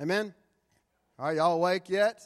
[0.00, 0.32] Amen.
[1.18, 2.22] Are y'all awake yet?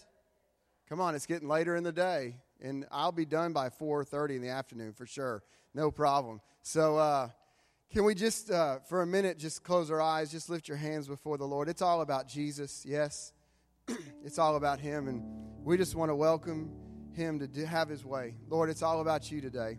[0.90, 4.42] Come on, it's getting later in the day, and I'll be done by 4:30 in
[4.42, 5.42] the afternoon for sure.
[5.72, 6.42] No problem.
[6.60, 7.30] So, uh,
[7.88, 11.08] can we just, uh, for a minute, just close our eyes, just lift your hands
[11.08, 11.66] before the Lord?
[11.66, 13.32] It's all about Jesus, yes.
[14.22, 15.22] it's all about Him, and
[15.64, 16.72] we just want to welcome
[17.14, 18.34] Him to do, have His way.
[18.50, 19.78] Lord, it's all about you today.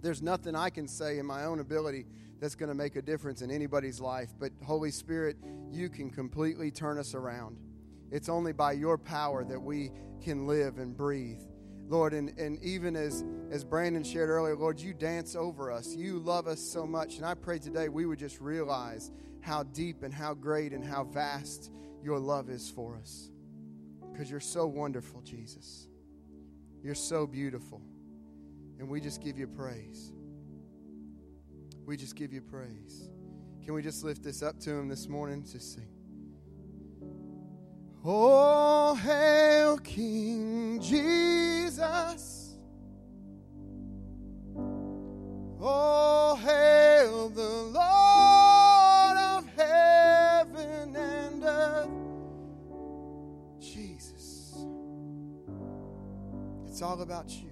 [0.00, 2.06] There's nothing I can say in my own ability
[2.44, 5.38] that's going to make a difference in anybody's life, but Holy Spirit,
[5.70, 7.56] you can completely turn us around.
[8.10, 9.90] It's only by your power that we
[10.22, 11.40] can live and breathe.
[11.88, 15.96] Lord, and, and even as, as Brandon shared earlier, Lord, you dance over us.
[15.96, 17.16] You love us so much.
[17.16, 21.04] And I pray today we would just realize how deep and how great and how
[21.04, 23.30] vast your love is for us.
[24.12, 25.88] Because you're so wonderful, Jesus.
[26.82, 27.80] You're so beautiful.
[28.78, 30.12] And we just give you praise.
[31.86, 33.10] We just give you praise.
[33.62, 35.42] Can we just lift this up to him this morning?
[35.44, 35.88] to sing.
[38.04, 42.56] Oh, hail King Jesus.
[45.60, 51.88] Oh, hail the Lord of heaven and earth.
[53.60, 54.54] Jesus.
[56.66, 57.50] It's all about you.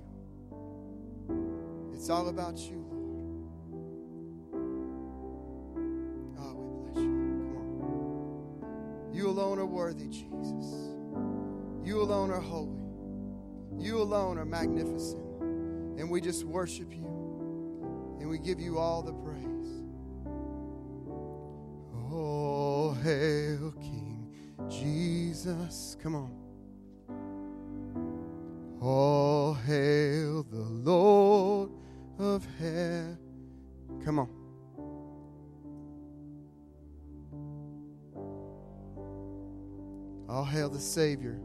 [1.95, 2.82] It's all about you,
[9.33, 10.93] alone are worthy, Jesus.
[11.83, 12.83] You alone are holy.
[13.79, 15.23] You alone are magnificent.
[15.41, 17.07] And we just worship you.
[18.21, 19.47] And we give you all the praise.
[22.13, 24.31] Oh, hail King
[24.69, 25.97] Jesus.
[26.03, 26.37] Come on.
[28.83, 31.71] Oh, hail the Lord
[32.19, 33.17] of heaven.
[34.05, 34.42] Come on.
[40.43, 41.39] All hail the Savior.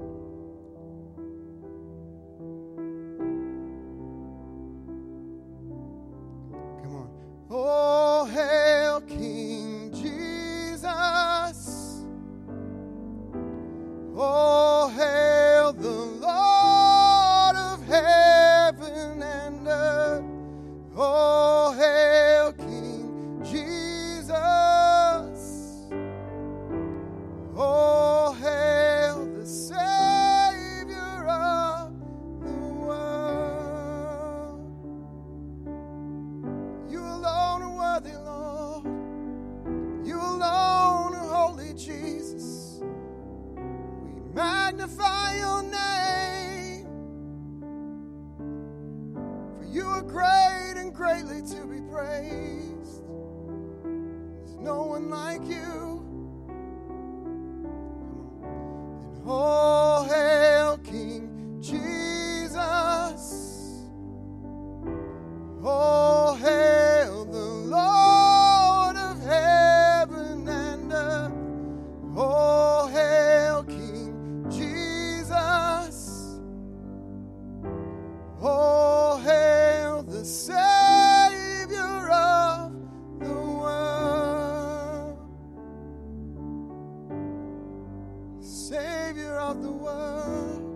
[89.38, 90.67] Of the world.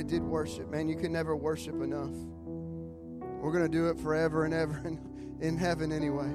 [0.00, 0.70] Already did worship.
[0.70, 2.14] Man, you can never worship enough.
[3.40, 6.30] We're going to do it forever and ever in, in heaven anyway.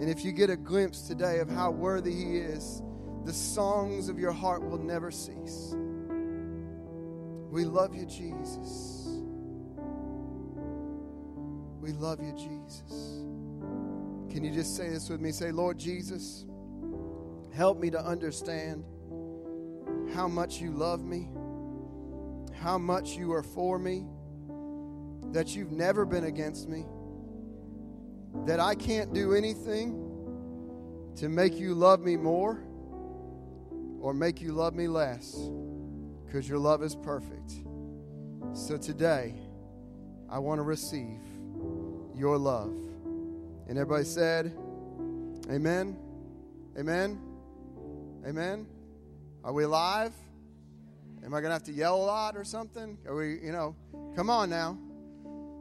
[0.00, 2.82] And if you get a glimpse today of how worthy He is,
[3.24, 5.74] the songs of your heart will never cease.
[7.50, 9.06] We love you, Jesus.
[11.80, 13.22] We love you, Jesus.
[14.32, 15.30] Can you just say this with me?
[15.30, 16.46] Say, Lord Jesus,
[17.52, 18.82] Help me to understand
[20.14, 21.28] how much you love me,
[22.62, 24.06] how much you are for me,
[25.32, 26.84] that you've never been against me,
[28.46, 29.98] that I can't do anything
[31.16, 32.62] to make you love me more
[34.00, 35.36] or make you love me less
[36.24, 37.52] because your love is perfect.
[38.54, 39.34] So today,
[40.30, 41.20] I want to receive
[42.14, 42.74] your love.
[43.68, 44.56] And everybody said,
[45.50, 45.96] Amen.
[46.78, 47.20] Amen.
[48.26, 48.66] Amen.
[49.44, 50.12] Are we alive?
[51.24, 52.98] Am I going to have to yell a lot or something?
[53.06, 53.76] Are we, you know,
[54.16, 54.76] come on now.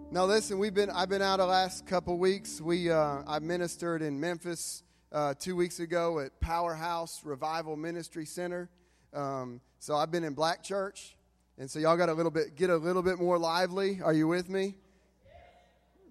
[0.10, 2.60] Now listen, we've been I've been out the last couple weeks.
[2.60, 8.70] We uh, I ministered in Memphis uh, two weeks ago at Powerhouse Revival Ministry Center.
[9.14, 11.16] Um, so I've been in Black Church,
[11.58, 14.02] and so y'all got a little bit get a little bit more lively.
[14.04, 14.76] Are you with me?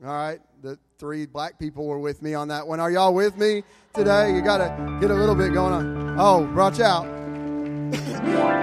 [0.03, 2.81] All right, the three black people were with me on that one.
[2.81, 4.33] Are y'all with me today?
[4.33, 6.17] You got to get a little bit going on.
[6.19, 7.05] Oh, watch out.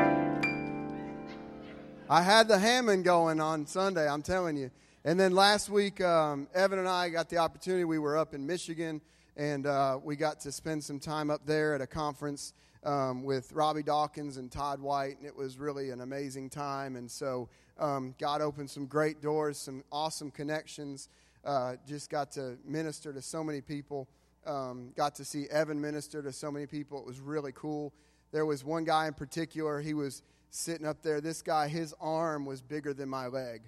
[2.09, 4.71] I had the Hammond going on Sunday, I'm telling you.
[5.03, 7.83] And then last week, um, Evan and I got the opportunity.
[7.83, 9.01] We were up in Michigan,
[9.35, 12.53] and uh, we got to spend some time up there at a conference
[12.85, 16.95] um, with Robby Dawkins and Todd White, and it was really an amazing time.
[16.95, 21.09] And so um, God opened some great doors, some awesome connections.
[21.43, 24.07] Uh, just got to minister to so many people.
[24.45, 26.99] Um, got to see Evan minister to so many people.
[26.99, 27.91] It was really cool.
[28.31, 31.21] There was one guy in particular, he was sitting up there.
[31.21, 33.61] This guy, his arm was bigger than my leg.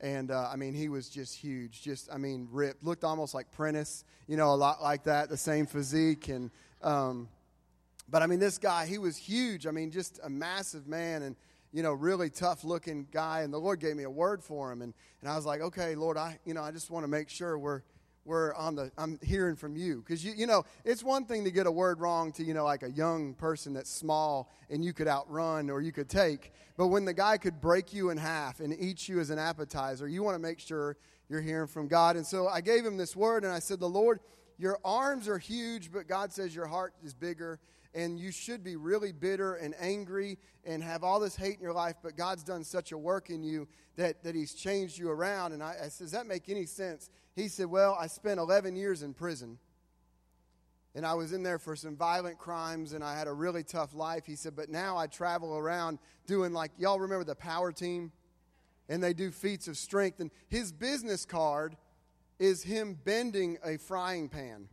[0.00, 1.82] And uh, I mean, he was just huge.
[1.82, 2.82] Just, I mean, ripped.
[2.82, 6.28] Looked almost like Prentice, you know, a lot like that, the same physique.
[6.28, 6.50] And,
[6.82, 7.28] um,
[8.08, 9.66] but I mean, this guy, he was huge.
[9.66, 11.22] I mean, just a massive man.
[11.22, 11.36] And,
[11.72, 13.42] you know, really tough looking guy.
[13.42, 14.80] And the Lord gave me a word for him.
[14.82, 17.28] And, and I was like, okay, Lord, I, you know, I just want to make
[17.28, 17.82] sure we're,
[18.30, 19.96] we're on the, I'm hearing from you.
[20.06, 22.64] Because, you, you know, it's one thing to get a word wrong to, you know,
[22.64, 26.52] like a young person that's small and you could outrun or you could take.
[26.76, 30.06] But when the guy could break you in half and eat you as an appetizer,
[30.06, 30.96] you want to make sure
[31.28, 32.14] you're hearing from God.
[32.14, 34.20] And so I gave him this word and I said, the Lord,
[34.58, 37.58] your arms are huge, but God says your heart is bigger
[37.94, 41.72] and you should be really bitter and angry and have all this hate in your
[41.72, 43.66] life, but God's done such a work in you
[43.96, 45.52] that, that He's changed you around.
[45.52, 47.10] And I, I said, Does that make any sense?
[47.34, 49.58] He said, Well, I spent 11 years in prison.
[50.94, 53.94] And I was in there for some violent crimes and I had a really tough
[53.94, 54.26] life.
[54.26, 58.12] He said, But now I travel around doing like, y'all remember the power team?
[58.88, 60.18] And they do feats of strength.
[60.18, 61.76] And his business card
[62.40, 64.68] is him bending a frying pan.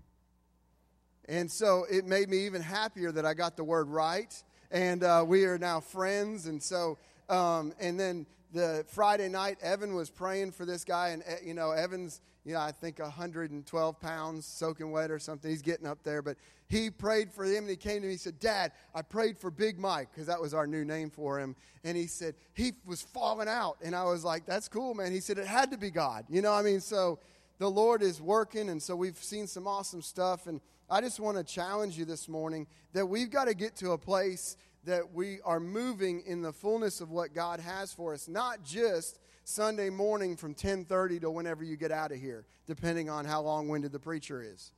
[1.28, 4.34] And so it made me even happier that I got the word right.
[4.72, 6.46] And uh, we are now friends.
[6.46, 6.98] And so,
[7.30, 11.10] um, and then the Friday night, Evan was praying for this guy.
[11.10, 15.52] And, eh, you know, Evan's, you know, I think 112 pounds soaking wet or something.
[15.52, 16.22] He's getting up there.
[16.22, 16.38] But
[16.70, 18.14] he prayed for him and he came to me.
[18.14, 21.40] and said, Dad, I prayed for Big Mike because that was our new name for
[21.40, 21.58] him.
[21.84, 23.78] And he said, he was falling out.
[23.84, 25.12] And I was like, that's cool, man.
[25.12, 26.26] He said, it had to be God.
[26.30, 27.20] You know, I mean, so
[27.58, 28.70] the Lord is working.
[28.70, 30.48] And so we've seen some awesome stuff.
[30.48, 33.92] And, I just want to challenge you this morning that we've got to get to
[33.92, 34.56] a place
[34.86, 39.20] that we are moving in the fullness of what God has for us, not just
[39.44, 43.92] Sunday morning from 10:30 to whenever you get out of here, depending on how long-winded
[43.92, 44.72] the preacher is.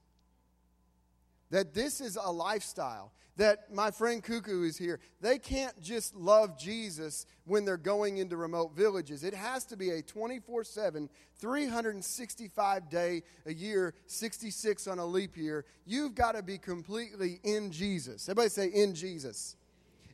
[1.51, 3.11] That this is a lifestyle.
[3.39, 4.99] That my friend Cuckoo is here.
[5.21, 9.23] They can't just love Jesus when they're going into remote villages.
[9.23, 15.37] It has to be a 24 7, 365 day a year, 66 on a leap
[15.37, 15.63] year.
[15.85, 18.27] You've got to be completely in Jesus.
[18.27, 19.55] Everybody say, in Jesus.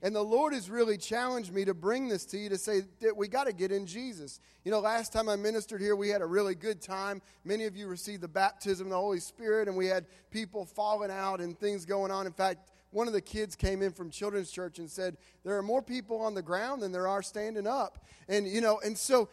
[0.03, 3.17] And the Lord has really challenged me to bring this to you to say that
[3.17, 4.39] we got to get in Jesus.
[4.63, 7.23] You know, last time I ministered here, we had a really good time.
[7.43, 11.09] Many of you received the baptism of the Holy Spirit, and we had people falling
[11.09, 12.27] out and things going on.
[12.27, 15.61] In fact, one of the kids came in from children's church and said, There are
[15.61, 18.05] more people on the ground than there are standing up.
[18.29, 19.27] And, you know, and so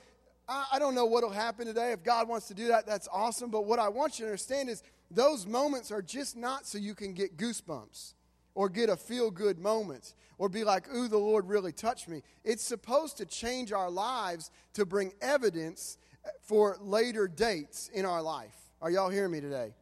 [0.48, 1.92] I, I don't know what will happen today.
[1.92, 3.50] If God wants to do that, that's awesome.
[3.50, 6.96] But what I want you to understand is those moments are just not so you
[6.96, 8.14] can get goosebumps
[8.56, 12.22] or get a feel good moment or be like, ooh, the Lord really touched me.
[12.42, 15.98] It's supposed to change our lives to bring evidence
[16.40, 18.56] for later dates in our life.
[18.80, 19.72] Are y'all hearing me today?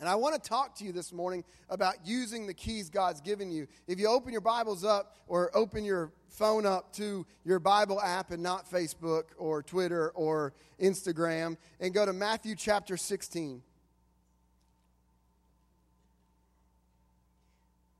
[0.00, 3.50] And I want to talk to you this morning about using the keys God's given
[3.50, 3.66] you.
[3.88, 8.30] If you open your Bibles up or open your phone up to your Bible app
[8.30, 13.60] and not Facebook or Twitter or Instagram and go to Matthew chapter 16.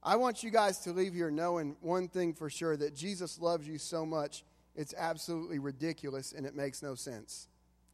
[0.00, 3.66] I want you guys to leave here knowing one thing for sure that Jesus loves
[3.66, 4.44] you so much,
[4.76, 7.48] it's absolutely ridiculous and it makes no sense.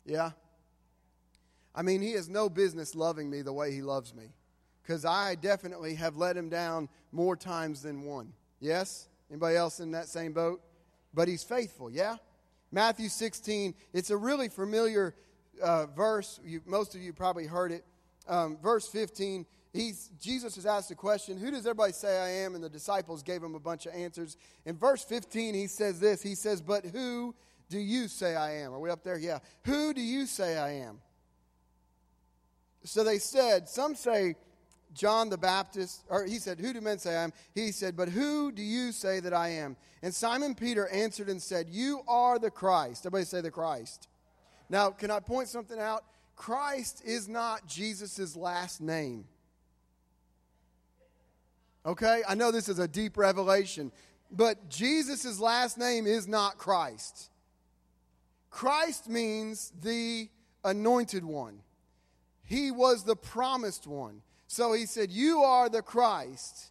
[0.04, 0.32] Yeah?
[1.74, 4.32] I mean, he has no business loving me the way he loves me.
[4.82, 8.34] because I definitely have let him down more times than one.
[8.60, 9.08] Yes?
[9.30, 10.60] Anybody else in that same boat?
[11.14, 12.16] But he's faithful, yeah?
[12.70, 15.14] Matthew 16, it's a really familiar
[15.62, 16.40] uh, verse.
[16.44, 17.84] You, most of you probably heard it.
[18.26, 22.54] Um, verse 15, he's, Jesus has asked a question Who does everybody say I am?
[22.54, 24.36] And the disciples gave him a bunch of answers.
[24.66, 27.34] In verse 15, he says this He says, But who
[27.68, 28.72] do you say I am?
[28.72, 29.18] Are we up there?
[29.18, 29.38] Yeah.
[29.64, 31.00] Who do you say I am?
[32.84, 34.36] So they said, Some say
[34.92, 37.32] John the Baptist, or he said, Who do men say I am?
[37.54, 39.76] He said, But who do you say that I am?
[40.02, 43.06] And Simon Peter answered and said, You are the Christ.
[43.06, 44.08] Everybody say the Christ.
[44.68, 46.04] Now, can I point something out?
[46.36, 49.24] Christ is not Jesus' last name.
[51.86, 52.22] Okay?
[52.28, 53.92] I know this is a deep revelation,
[54.30, 57.30] but Jesus' last name is not Christ.
[58.50, 60.28] Christ means the
[60.64, 61.58] anointed one,
[62.44, 64.22] He was the promised one.
[64.46, 66.70] So he said, You are the Christ.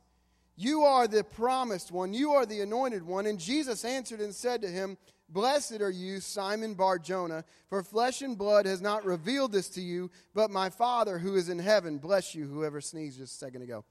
[0.56, 2.14] You are the promised one.
[2.14, 3.26] You are the anointed one.
[3.26, 4.98] And Jesus answered and said to him,
[5.30, 9.82] Blessed are you, Simon Bar Jonah, for flesh and blood has not revealed this to
[9.82, 11.98] you, but my Father who is in heaven.
[11.98, 13.84] Bless you, whoever sneezed just a second ago.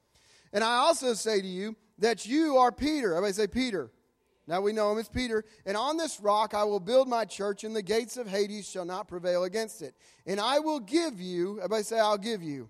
[0.53, 3.13] And I also say to you that you are Peter.
[3.13, 3.91] Everybody say Peter.
[4.47, 5.45] Now we know him as Peter.
[5.65, 8.85] And on this rock I will build my church, and the gates of Hades shall
[8.85, 9.95] not prevail against it.
[10.25, 12.69] And I will give you, everybody say, I'll give you.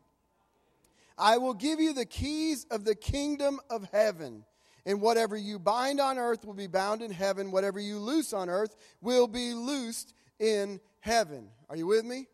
[1.17, 4.45] I will give you the keys of the kingdom of heaven.
[4.85, 7.51] And whatever you bind on earth will be bound in heaven.
[7.51, 11.47] Whatever you loose on earth will be loosed in heaven.
[11.69, 12.27] Are you with me?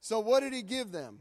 [0.00, 1.20] So, what did he give them?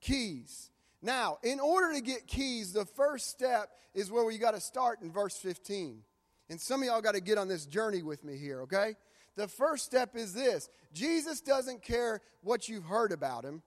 [0.00, 0.71] Keys.
[1.02, 5.02] Now, in order to get keys, the first step is where we got to start
[5.02, 6.02] in verse 15.
[6.48, 8.94] And some of y'all got to get on this journey with me here, okay?
[9.36, 13.62] The first step is this Jesus doesn't care what you've heard about him.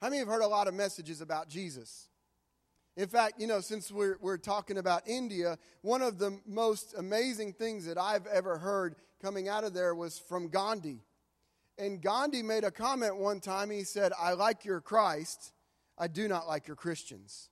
[0.00, 2.08] How many have heard a lot of messages about Jesus?
[2.96, 7.52] In fact, you know, since we're, we're talking about India, one of the most amazing
[7.52, 11.00] things that I've ever heard coming out of there was from Gandhi.
[11.78, 13.70] And Gandhi made a comment one time.
[13.70, 15.52] He said, I like your Christ,
[16.00, 17.50] I do not like your Christians.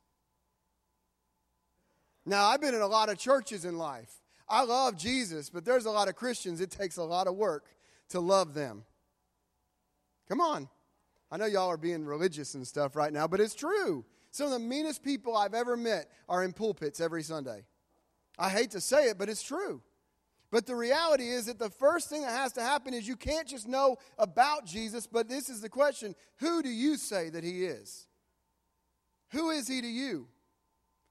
[2.24, 4.10] Now, I've been in a lot of churches in life.
[4.48, 6.62] I love Jesus, but there's a lot of Christians.
[6.62, 7.66] It takes a lot of work
[8.08, 8.84] to love them.
[10.28, 10.68] Come on.
[11.30, 14.06] I know y'all are being religious and stuff right now, but it's true.
[14.30, 17.64] Some of the meanest people I've ever met are in pulpits every Sunday.
[18.38, 19.82] I hate to say it, but it's true.
[20.50, 23.46] But the reality is that the first thing that has to happen is you can't
[23.46, 27.64] just know about Jesus, but this is the question who do you say that he
[27.64, 28.07] is?
[29.30, 30.28] Who is he to you?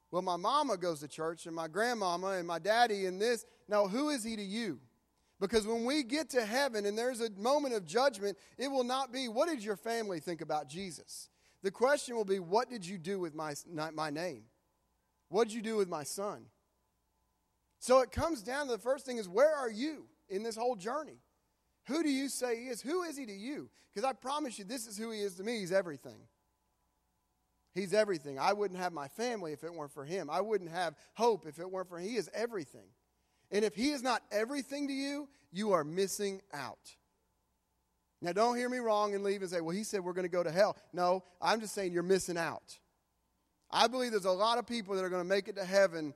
[0.09, 3.45] Well, my mama goes to church, and my grandmama, and my daddy, and this.
[3.67, 4.79] Now, who is he to you?
[5.39, 9.11] Because when we get to heaven and there's a moment of judgment, it will not
[9.11, 11.29] be, what did your family think about Jesus?
[11.61, 13.53] The question will be, what did you do with my,
[13.93, 14.43] my name?
[15.29, 16.45] What did you do with my son?
[17.79, 20.75] So it comes down to the first thing is, where are you in this whole
[20.75, 21.19] journey?
[21.87, 22.81] Who do you say he is?
[22.81, 23.69] Who is he to you?
[23.93, 25.59] Because I promise you, this is who he is to me.
[25.59, 26.17] He's everything.
[27.77, 28.39] He's everything.
[28.39, 30.29] I wouldn't have my family if it weren't for him.
[30.29, 32.07] I wouldn't have hope if it weren't for him.
[32.07, 32.87] He is everything.
[33.51, 36.95] And if He is not everything to you, you are missing out.
[38.21, 40.29] Now, don't hear me wrong and leave and say, well, He said we're going to
[40.29, 40.75] go to hell.
[40.91, 42.77] No, I'm just saying you're missing out.
[43.69, 46.13] I believe there's a lot of people that are going to make it to heaven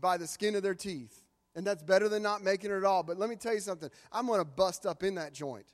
[0.00, 1.20] by the skin of their teeth.
[1.56, 3.04] And that's better than not making it at all.
[3.04, 5.66] But let me tell you something I'm going to bust up in that joint.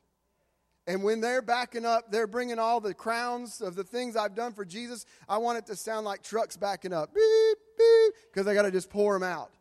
[0.91, 4.53] And when they're backing up, they're bringing all the crowns of the things I've done
[4.53, 5.07] for Jesus.
[5.29, 7.15] I want it to sound like trucks backing up.
[7.15, 9.53] Beep, beep, because I got to just pour them out.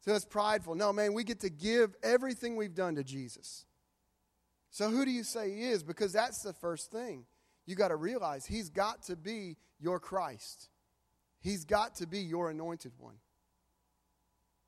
[0.00, 0.74] So it's prideful.
[0.74, 3.66] No, man, we get to give everything we've done to Jesus.
[4.70, 5.84] So who do you say he is?
[5.84, 7.24] Because that's the first thing.
[7.66, 10.70] You got to realize he's got to be your Christ.
[11.38, 13.18] He's got to be your anointed one.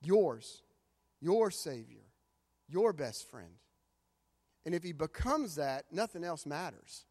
[0.03, 0.63] Yours,
[1.21, 2.05] your Savior,
[2.69, 3.57] your best friend.
[4.67, 7.05] And if he becomes that, nothing else matters.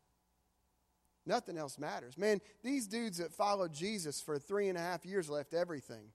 [1.25, 2.17] Nothing else matters.
[2.17, 6.12] Man, these dudes that followed Jesus for three and a half years left everything.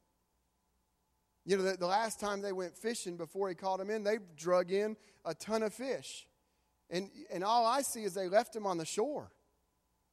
[1.47, 4.19] You know, the, the, last time they went fishing before he called them in, they
[4.37, 6.27] drug in a ton of fish.
[6.91, 9.33] And, and all I see is they left them on the shore.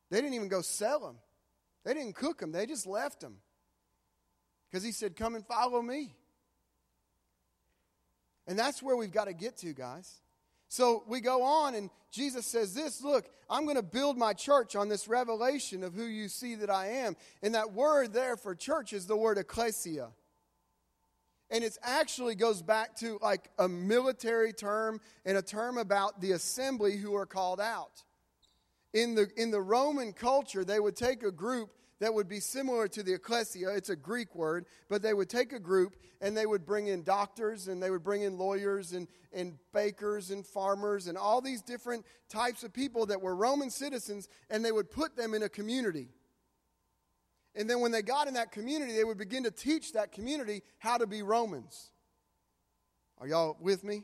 [0.09, 1.17] They didn't even go sell them,
[1.83, 3.35] they didn't cook them, they just left them.
[4.71, 6.15] Because he said, Come and follow me.
[8.47, 10.21] And that's where we've got to get to, guys.
[10.69, 14.75] So we go on, and Jesus says this Look, I'm going to build my church
[14.75, 17.15] on this revelation of who you see that I am.
[17.41, 20.09] And that word there for church is the word ecclesia.
[21.49, 26.33] And it actually goes back to like a military term and a term about the
[26.33, 28.03] assembly who are called out.
[28.93, 31.69] In the, in the Roman culture, they would take a group
[31.99, 33.69] that would be similar to the ecclesia.
[33.75, 37.03] It's a Greek word, but they would take a group and they would bring in
[37.03, 41.61] doctors and they would bring in lawyers and, and bakers and farmers and all these
[41.61, 45.49] different types of people that were Roman citizens and they would put them in a
[45.49, 46.09] community.
[47.55, 50.61] And then when they got in that community, they would begin to teach that community
[50.77, 51.89] how to be Romans.
[53.19, 54.03] Are y'all with me?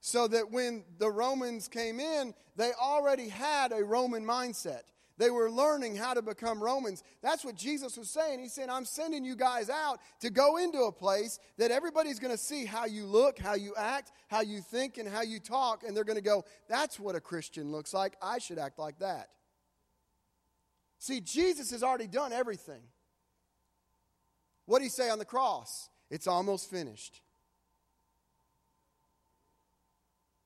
[0.00, 4.82] So that when the Romans came in, they already had a Roman mindset.
[5.18, 7.02] They were learning how to become Romans.
[7.22, 8.40] That's what Jesus was saying.
[8.40, 12.32] He said, I'm sending you guys out to go into a place that everybody's going
[12.32, 15.82] to see how you look, how you act, how you think, and how you talk.
[15.82, 18.16] And they're going to go, That's what a Christian looks like.
[18.22, 19.28] I should act like that.
[20.98, 22.82] See, Jesus has already done everything.
[24.66, 25.88] What did he say on the cross?
[26.10, 27.20] It's almost finished.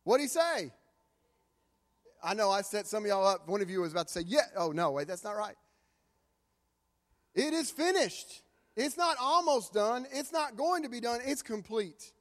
[0.05, 0.73] What did he say?
[2.23, 3.49] I know I set some of y'all up.
[3.49, 4.47] One of you was about to say, yeah.
[4.57, 5.57] Oh, no, wait, that's not right.
[7.35, 8.43] It is finished.
[8.77, 10.07] It's not almost done.
[10.13, 11.21] It's not going to be done.
[11.25, 12.13] It's complete.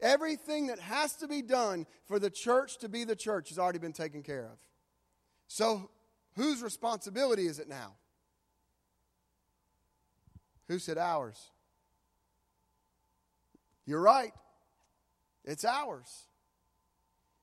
[0.00, 3.78] Everything that has to be done for the church to be the church has already
[3.78, 4.58] been taken care of.
[5.48, 5.90] So,
[6.34, 7.94] whose responsibility is it now?
[10.68, 11.50] Who said ours?
[13.86, 14.32] You're right.
[15.44, 16.26] It's ours.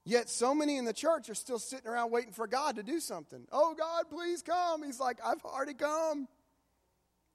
[0.06, 3.00] Yet so many in the church are still sitting around waiting for God to do
[3.00, 3.48] something.
[3.52, 4.84] Oh, God, please come.
[4.84, 6.28] He's like, I've already come.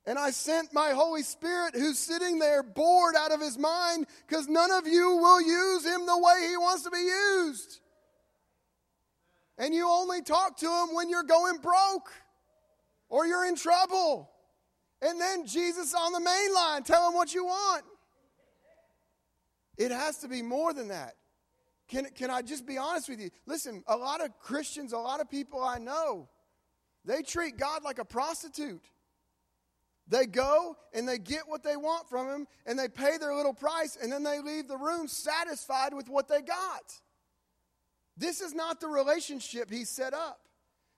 [0.04, 4.48] And I sent my Holy Spirit who's sitting there bored out of his mind because
[4.48, 7.80] none of you will use him the way he wants to be used.
[9.58, 12.12] And you only talk to him when you're going broke
[13.08, 14.30] or you're in trouble.
[15.02, 17.84] And then Jesus on the main line, tell him what you want.
[19.76, 21.14] It has to be more than that.
[21.88, 23.30] Can, can I just be honest with you?
[23.46, 26.28] Listen, a lot of Christians, a lot of people I know,
[27.04, 28.84] they treat God like a prostitute.
[30.06, 33.54] They go and they get what they want from him and they pay their little
[33.54, 36.94] price and then they leave the room satisfied with what they got.
[38.16, 40.40] This is not the relationship he set up.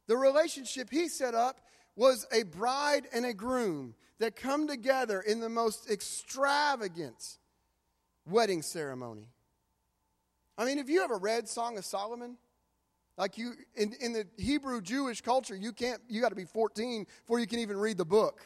[0.07, 1.61] The relationship he set up
[1.97, 7.39] was a bride and a groom that come together in the most extravagant
[8.27, 9.29] wedding ceremony.
[10.61, 12.37] I mean, have you ever read Song of Solomon?
[13.17, 17.07] Like you in, in the Hebrew Jewish culture, you can't you got to be 14
[17.23, 18.43] before you can even read the book.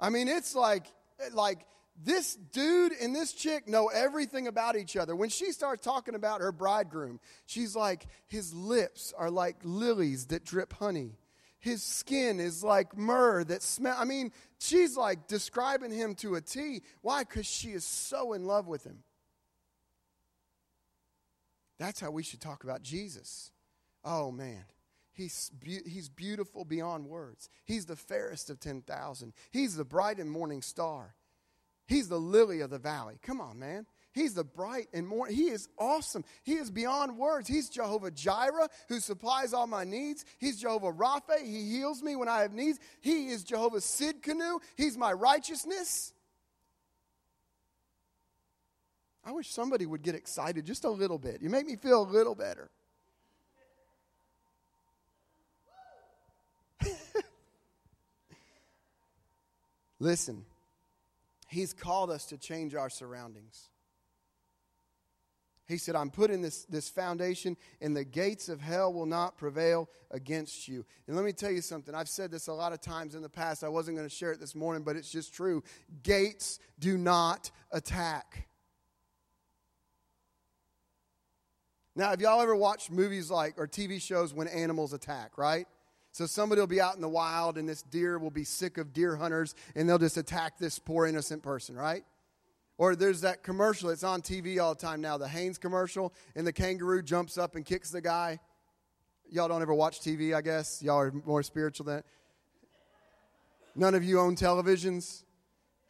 [0.00, 0.86] I mean, it's like
[1.34, 1.66] like
[2.02, 5.14] this dude and this chick know everything about each other.
[5.14, 10.46] When she starts talking about her bridegroom, she's like, his lips are like lilies that
[10.46, 11.18] drip honey.
[11.58, 13.96] His skin is like myrrh that smell.
[13.98, 16.80] I mean, she's like describing him to a T.
[17.02, 17.24] Why?
[17.24, 19.04] Because she is so in love with him.
[21.80, 23.50] That's how we should talk about Jesus.
[24.04, 24.64] Oh, man.
[25.12, 27.48] He's, be- he's beautiful beyond words.
[27.64, 29.32] He's the fairest of 10,000.
[29.50, 31.14] He's the bright and morning star.
[31.88, 33.18] He's the lily of the valley.
[33.22, 33.86] Come on, man.
[34.12, 35.34] He's the bright and morning.
[35.34, 36.22] He is awesome.
[36.42, 37.48] He is beyond words.
[37.48, 40.26] He's Jehovah Jireh, who supplies all my needs.
[40.38, 41.42] He's Jehovah Rapha.
[41.42, 42.78] He heals me when I have needs.
[43.00, 44.60] He is Jehovah Tsidkenu.
[44.76, 46.12] He's my righteousness.
[49.24, 51.42] I wish somebody would get excited just a little bit.
[51.42, 52.70] You make me feel a little better.
[59.98, 60.44] Listen,
[61.50, 63.70] He's called us to change our surroundings.
[65.66, 69.88] He said, I'm putting this, this foundation, and the gates of hell will not prevail
[70.12, 70.84] against you.
[71.08, 71.92] And let me tell you something.
[71.92, 73.64] I've said this a lot of times in the past.
[73.64, 75.64] I wasn't going to share it this morning, but it's just true.
[76.04, 78.46] Gates do not attack.
[82.00, 85.66] Now, have y'all ever watched movies like or TV shows when animals attack, right?
[86.12, 88.94] So somebody will be out in the wild and this deer will be sick of
[88.94, 92.02] deer hunters and they'll just attack this poor innocent person, right?
[92.78, 96.46] Or there's that commercial, it's on TV all the time now, the Hanes commercial, and
[96.46, 98.40] the kangaroo jumps up and kicks the guy.
[99.28, 100.82] Y'all don't ever watch TV, I guess.
[100.82, 102.02] Y'all are more spiritual than
[103.74, 105.24] None of you own televisions.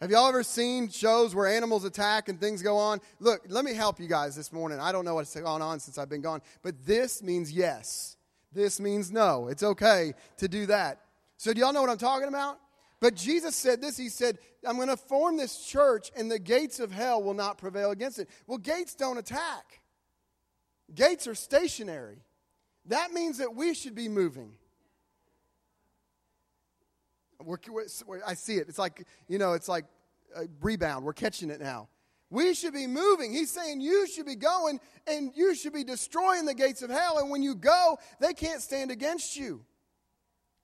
[0.01, 3.03] Have y'all ever seen shows where animals attack and things go on?
[3.19, 4.81] Look, let me help you guys this morning.
[4.81, 8.17] I don't know what's gone on since I've been gone, but this means yes.
[8.51, 9.49] This means no.
[9.49, 11.03] It's okay to do that.
[11.37, 12.59] So, do y'all know what I'm talking about?
[12.99, 16.81] But Jesus said this He said, I'm going to form this church, and the gates
[16.81, 18.31] of hell will not prevail against it.
[18.47, 19.83] Well, gates don't attack,
[20.95, 22.25] gates are stationary.
[22.87, 24.53] That means that we should be moving.
[27.45, 27.59] We're,
[28.07, 28.69] we're, I see it.
[28.69, 29.85] It's like, you know, it's like
[30.37, 31.05] a rebound.
[31.05, 31.89] We're catching it now.
[32.31, 33.33] We should be moving.
[33.33, 37.19] He's saying you should be going and you should be destroying the gates of hell.
[37.19, 39.65] And when you go, they can't stand against you.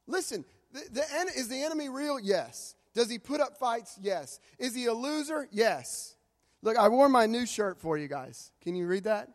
[0.07, 1.03] Listen, The, the,
[1.37, 2.21] is the enemy real?
[2.21, 2.75] Yes.
[2.95, 3.99] Does he put up fights?
[4.01, 4.39] Yes.
[4.59, 5.49] Is he a loser?
[5.51, 6.15] Yes.
[6.63, 8.53] Look, I wore my new shirt for you guys.
[8.61, 9.29] Can you read that?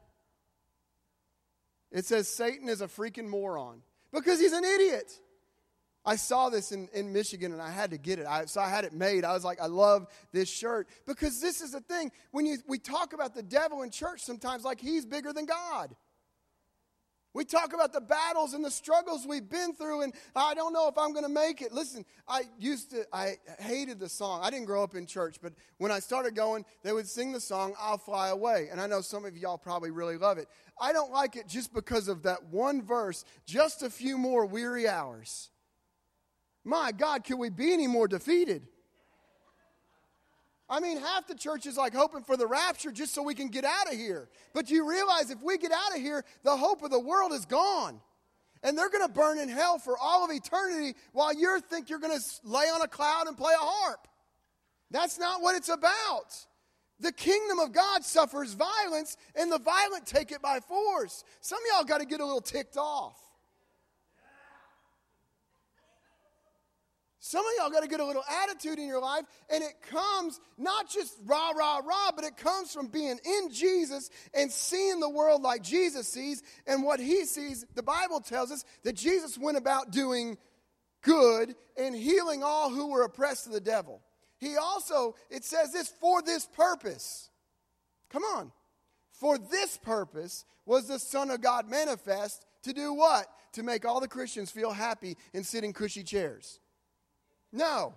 [1.91, 3.81] It says Satan is a freaking moron
[4.13, 5.11] because he's an idiot.
[6.03, 8.25] I saw this in, in Michigan and I had to get it.
[8.25, 9.23] I, so I had it made.
[9.23, 12.11] I was like, I love this shirt because this is the thing.
[12.31, 15.95] When you, we talk about the devil in church sometimes like he's bigger than God.
[17.33, 20.89] We talk about the battles and the struggles we've been through, and I don't know
[20.89, 21.71] if I'm going to make it.
[21.71, 24.41] Listen, I used to, I hated the song.
[24.43, 27.39] I didn't grow up in church, but when I started going, they would sing the
[27.39, 28.67] song, I'll Fly Away.
[28.69, 30.49] And I know some of y'all probably really love it.
[30.79, 34.89] I don't like it just because of that one verse, just a few more weary
[34.89, 35.51] hours.
[36.63, 38.67] My God, can we be any more defeated?
[40.69, 43.49] I mean, half the church is like hoping for the rapture just so we can
[43.49, 44.29] get out of here.
[44.53, 47.45] But you realize if we get out of here, the hope of the world is
[47.45, 47.99] gone.
[48.63, 51.99] And they're going to burn in hell for all of eternity while you think you're
[51.99, 54.07] going to lay on a cloud and play a harp.
[54.91, 56.35] That's not what it's about.
[56.99, 61.23] The kingdom of God suffers violence, and the violent take it by force.
[61.41, 63.17] Some of y'all got to get a little ticked off.
[67.31, 70.41] Some of y'all got to get a little attitude in your life, and it comes
[70.57, 75.09] not just rah, rah, rah, but it comes from being in Jesus and seeing the
[75.09, 77.65] world like Jesus sees and what he sees.
[77.73, 80.37] The Bible tells us that Jesus went about doing
[81.03, 84.01] good and healing all who were oppressed of the devil.
[84.37, 87.29] He also, it says this, for this purpose.
[88.09, 88.51] Come on.
[89.13, 93.27] For this purpose was the Son of God manifest to do what?
[93.53, 96.59] To make all the Christians feel happy and sit in cushy chairs.
[97.51, 97.93] No.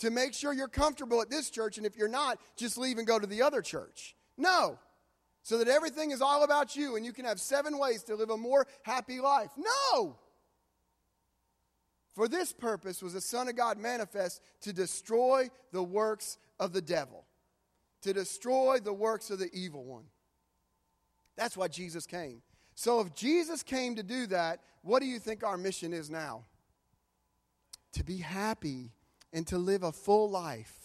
[0.00, 3.06] To make sure you're comfortable at this church, and if you're not, just leave and
[3.06, 4.14] go to the other church.
[4.36, 4.78] No.
[5.42, 8.30] So that everything is all about you and you can have seven ways to live
[8.30, 9.50] a more happy life.
[9.56, 10.16] No.
[12.14, 16.80] For this purpose was the Son of God manifest to destroy the works of the
[16.82, 17.26] devil,
[18.02, 20.04] to destroy the works of the evil one.
[21.36, 22.42] That's why Jesus came.
[22.74, 26.44] So if Jesus came to do that, what do you think our mission is now?
[27.96, 28.90] To be happy
[29.32, 30.76] and to live a full life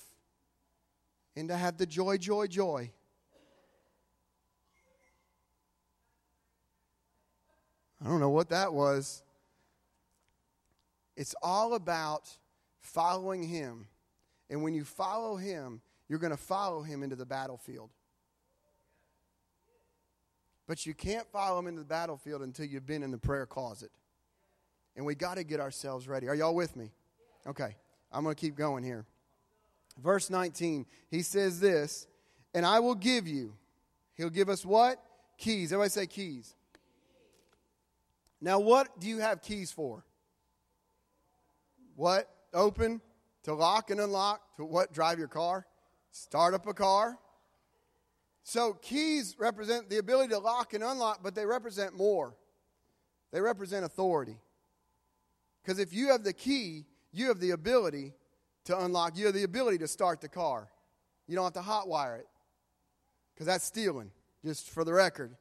[1.36, 2.90] and to have the joy, joy, joy.
[8.02, 9.24] I don't know what that was.
[11.18, 12.30] It's all about
[12.80, 13.88] following Him.
[14.50, 17.90] And when you follow Him, you're going to follow Him into the battlefield.
[20.66, 23.92] But you can't follow Him into the battlefield until you've been in the prayer closet.
[24.96, 26.30] And we got to get ourselves ready.
[26.30, 26.92] Are y'all with me?
[27.48, 27.76] Okay.
[28.12, 29.06] I'm going to keep going here.
[30.02, 32.08] Verse 19, he says this,
[32.54, 33.54] and I will give you.
[34.16, 35.02] He'll give us what?
[35.38, 35.72] Keys.
[35.72, 36.56] Everybody say keys.
[38.42, 40.04] Now, what do you have keys for?
[41.96, 42.30] What?
[42.54, 43.00] Open,
[43.44, 44.92] to lock and unlock, to what?
[44.92, 45.66] Drive your car,
[46.12, 47.18] start up a car.
[48.44, 52.36] So, keys represent the ability to lock and unlock, but they represent more.
[53.32, 54.38] They represent authority.
[55.62, 58.14] Because if you have the key, you have the ability
[58.66, 60.70] to unlock, you have the ability to start the car.
[61.28, 62.28] You don't have to hotwire it
[63.34, 64.12] because that's stealing,
[64.44, 65.36] just for the record.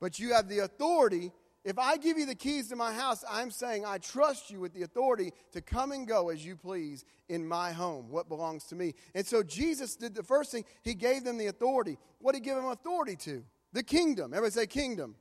[0.00, 1.32] But you have the authority.
[1.64, 4.74] If I give you the keys to my house, I'm saying I trust you with
[4.74, 8.74] the authority to come and go as you please in my home, what belongs to
[8.74, 8.94] me.
[9.14, 11.98] And so Jesus did the first thing, he gave them the authority.
[12.20, 13.44] What did he give them authority to?
[13.72, 14.34] The kingdom.
[14.34, 15.16] Everybody say kingdom.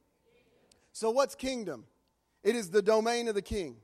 [0.91, 1.85] So, what's kingdom?
[2.43, 3.77] It is the domain of the king.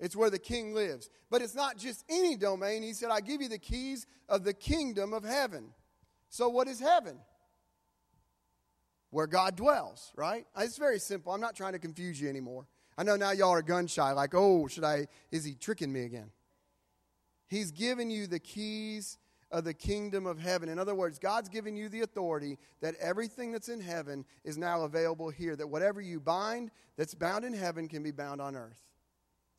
[0.00, 1.10] It's where the king lives.
[1.30, 2.82] But it's not just any domain.
[2.82, 5.74] He said, I give you the keys of the kingdom of heaven.
[6.30, 7.18] So, what is heaven?
[9.10, 10.46] Where God dwells, right?
[10.56, 11.32] It's very simple.
[11.32, 12.66] I'm not trying to confuse you anymore.
[12.96, 16.04] I know now y'all are gun shy, like, oh, should I, is he tricking me
[16.04, 16.30] again?
[17.46, 19.18] He's given you the keys
[19.50, 20.68] of the kingdom of heaven.
[20.68, 24.82] In other words, God's given you the authority that everything that's in heaven is now
[24.82, 28.89] available here, that whatever you bind that's bound in heaven can be bound on earth.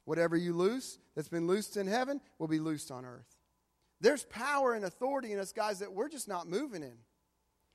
[0.05, 3.37] Whatever you loose that's been loosed in heaven will be loosed on earth.
[3.99, 6.97] There's power and authority in us, guys, that we're just not moving in.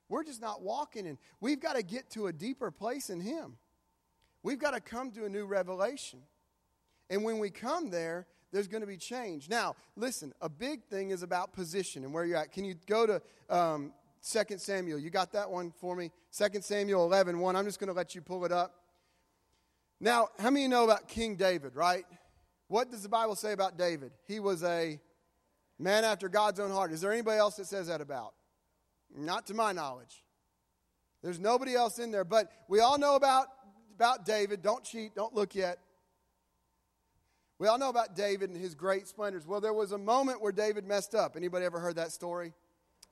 [0.09, 1.19] We're just not walking in.
[1.41, 3.57] We've got to get to a deeper place in Him.
[4.43, 6.21] We've got to come to a new revelation.
[7.11, 9.49] And when we come there, there's going to be change.
[9.49, 12.53] Now, listen, a big thing is about position and where you're at.
[12.53, 13.93] Can you go to um,
[14.29, 14.99] 2 Samuel?
[14.99, 16.11] You got that one for me?
[16.37, 17.57] 2 Samuel 11, 1.
[17.57, 18.86] I'm just going to let you pull it up.
[20.01, 22.05] Now, how many you know about King David, right?
[22.69, 24.13] What does the Bible say about David?
[24.27, 25.01] He was a
[25.79, 26.93] man after God's own heart.
[26.93, 28.35] Is there anybody else that says that about?
[29.17, 30.25] Not to my knowledge.
[31.23, 33.47] There's nobody else in there, but we all know about,
[33.95, 34.63] about David.
[34.63, 35.79] Don't cheat, don't look yet.
[37.59, 39.47] We all know about David and his great splendors.
[39.47, 41.37] Well, there was a moment where David messed up.
[41.37, 42.53] Anybody ever heard that story?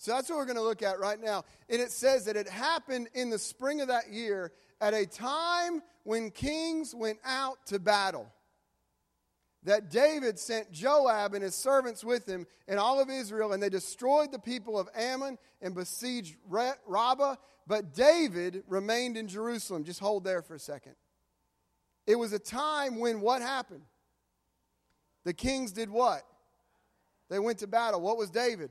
[0.04, 1.44] So that's what we're going to look at right now.
[1.70, 5.80] And it says that it happened in the spring of that year at a time
[6.02, 8.30] when kings went out to battle.
[9.62, 13.70] That David sent Joab and his servants with him and all of Israel, and they
[13.70, 17.36] destroyed the people of Ammon and besieged Rabbah.
[17.66, 19.84] But David remained in Jerusalem.
[19.84, 20.96] Just hold there for a second.
[22.06, 23.86] It was a time when what happened?
[25.24, 26.24] The kings did what?
[27.30, 28.02] They went to battle.
[28.02, 28.70] What was David?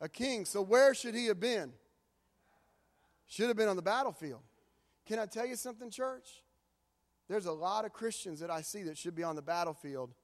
[0.00, 0.44] A king.
[0.44, 1.72] So where should he have been?
[3.26, 4.40] Should have been on the battlefield.
[5.06, 6.42] Can I tell you something, church?
[7.28, 10.14] There's a lot of Christians that I see that should be on the battlefield.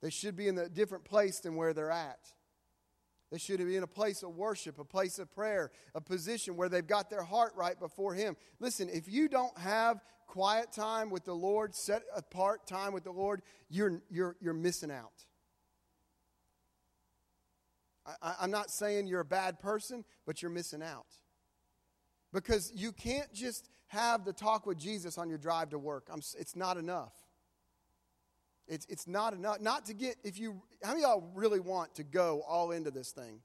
[0.00, 2.20] They should be in a different place than where they're at.
[3.30, 6.68] They should be in a place of worship, a place of prayer, a position where
[6.68, 8.36] they've got their heart right before Him.
[8.58, 13.12] Listen, if you don't have quiet time with the Lord, set apart time with the
[13.12, 15.26] Lord, you're, you're, you're missing out.
[18.22, 21.06] I, I'm not saying you're a bad person, but you're missing out.
[22.32, 26.08] Because you can't just have the talk with Jesus on your drive to work.
[26.12, 27.12] I'm, it's not enough.
[28.68, 29.60] It's, it's not enough.
[29.60, 33.10] Not to get, if you, how many y'all really want to go all into this
[33.10, 33.40] thing?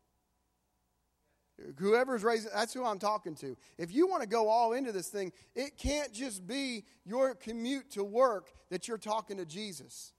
[1.80, 3.56] Whoever's raising, that's who I'm talking to.
[3.78, 7.92] If you want to go all into this thing, it can't just be your commute
[7.92, 10.12] to work that you're talking to Jesus.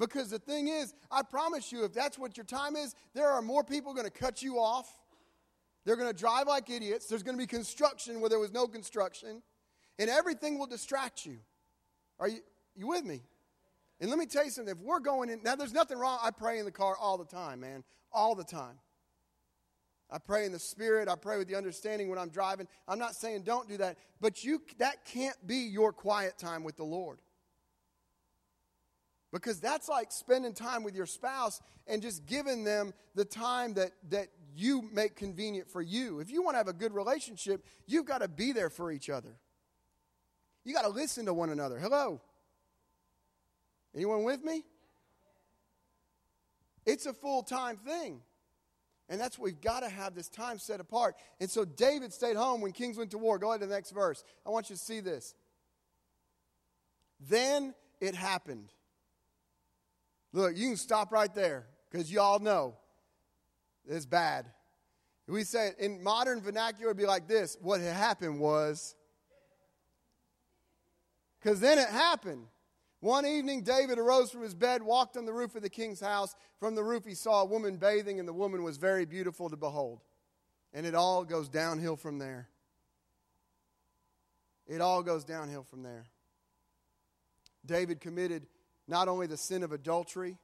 [0.00, 3.42] Because the thing is, I promise you, if that's what your time is, there are
[3.42, 4.90] more people going to cut you off.
[5.84, 7.06] They're going to drive like idiots.
[7.06, 9.42] There's going to be construction where there was no construction.
[9.98, 11.36] And everything will distract you.
[12.18, 12.38] Are you,
[12.74, 13.20] you with me?
[14.00, 14.74] And let me tell you something.
[14.74, 16.18] If we're going in, now there's nothing wrong.
[16.22, 17.84] I pray in the car all the time, man.
[18.10, 18.78] All the time.
[20.10, 21.08] I pray in the spirit.
[21.10, 22.66] I pray with the understanding when I'm driving.
[22.88, 26.76] I'm not saying don't do that, but you that can't be your quiet time with
[26.76, 27.18] the Lord.
[29.32, 33.92] Because that's like spending time with your spouse and just giving them the time that,
[34.10, 36.20] that you make convenient for you.
[36.20, 39.08] If you want to have a good relationship, you've got to be there for each
[39.08, 39.36] other.
[40.64, 41.78] You got to listen to one another.
[41.78, 42.20] Hello.
[43.94, 44.64] Anyone with me?
[46.86, 48.20] It's a full time thing.
[49.08, 51.16] And that's we've got to have this time set apart.
[51.40, 53.38] And so David stayed home when kings went to war.
[53.38, 54.22] Go ahead to the next verse.
[54.46, 55.34] I want you to see this.
[57.28, 58.72] Then it happened.
[60.32, 62.76] Look, you can stop right there because you all know
[63.88, 64.46] it's bad.
[65.26, 68.94] We say in modern vernacular, it'd be like this what had happened was.
[71.40, 72.46] Because then it happened.
[73.00, 76.34] One evening, David arose from his bed, walked on the roof of the king's house.
[76.58, 79.56] From the roof, he saw a woman bathing, and the woman was very beautiful to
[79.56, 80.00] behold.
[80.74, 82.48] And it all goes downhill from there.
[84.66, 86.04] It all goes downhill from there.
[87.64, 88.46] David committed
[88.90, 90.36] not only the sin of adultery,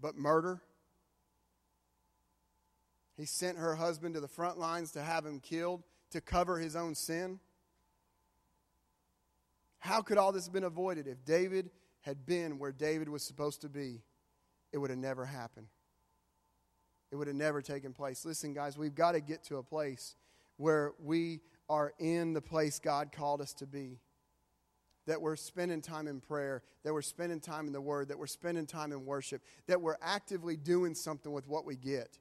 [0.00, 0.62] but murder.
[3.16, 6.76] He sent her husband to the front lines to have him killed to cover his
[6.76, 7.40] own sin.
[9.78, 11.06] How could all this have been avoided?
[11.06, 11.70] If David
[12.02, 14.02] had been where David was supposed to be,
[14.72, 15.66] it would have never happened.
[17.10, 18.24] It would have never taken place.
[18.24, 20.14] Listen, guys, we've got to get to a place
[20.56, 23.98] where we are in the place God called us to be.
[25.06, 28.26] That we're spending time in prayer, that we're spending time in the Word, that we're
[28.26, 32.18] spending time in worship, that we're actively doing something with what we get.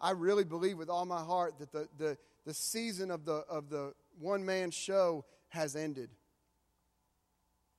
[0.00, 3.70] I really believe with all my heart that the, the, the season of the, of
[3.70, 6.10] the one man show has ended.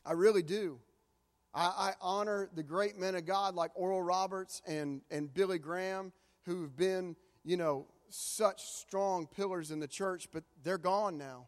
[0.06, 0.80] I really do.
[1.54, 6.12] I, I, honor the great men of God like Oral Roberts and, and Billy Graham,
[6.46, 11.48] who've been, you know, such strong pillars in the church, but they're gone now.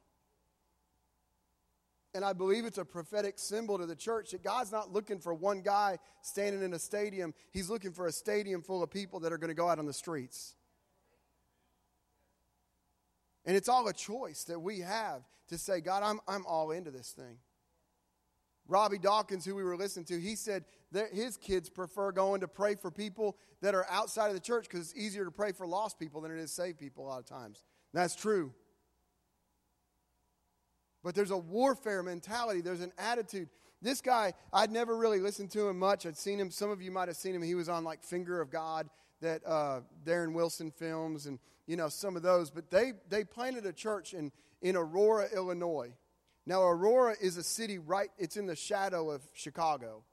[2.13, 5.34] And I believe it's a prophetic symbol to the church that God's not looking for
[5.34, 7.34] one guy standing in a stadium.
[7.52, 9.86] He's looking for a stadium full of people that are going to go out on
[9.86, 10.56] the streets.
[13.45, 16.91] And it's all a choice that we have to say, God, I'm, I'm all into
[16.91, 17.38] this thing.
[18.67, 22.48] Robby Dawkins, who we were listening to, he said that his kids prefer going to
[22.48, 25.65] pray for people that are outside of the church because it's easier to pray for
[25.65, 27.63] lost people than it is saved people a lot of times.
[27.93, 28.54] And that's true.
[31.03, 33.49] But there's a warfare mentality, there's an attitude.
[33.81, 36.05] This guy, I'd never really listened to him much.
[36.05, 37.41] I'd seen him, some of you might have seen him.
[37.41, 38.89] He was on like Finger of God,
[39.21, 42.51] that uh, Darren Wilson films, and you know, some of those.
[42.51, 44.31] But they, they planted a church in,
[44.62, 45.93] in Aurora, Illinois.
[46.45, 50.03] Now, Aurora is a city right, it's in the shadow of Chicago.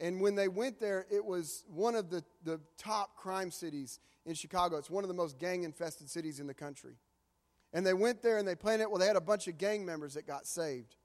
[0.00, 4.34] And when they went there, it was one of the, the top crime cities in
[4.34, 4.76] Chicago.
[4.76, 6.94] It's one of the most gang infested cities in the country.
[7.72, 10.14] And they went there and they planted, well, they had a bunch of gang members
[10.14, 10.96] that got saved.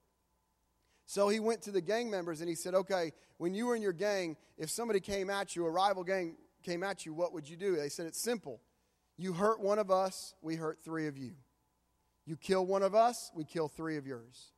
[1.06, 3.82] So he went to the gang members and he said, Okay, when you were in
[3.82, 7.48] your gang, if somebody came at you, a rival gang came at you, what would
[7.48, 7.76] you do?
[7.76, 8.62] They said, It's simple.
[9.18, 11.34] You hurt one of us, we hurt three of you.
[12.26, 14.54] You kill one of us, we kill three of yours.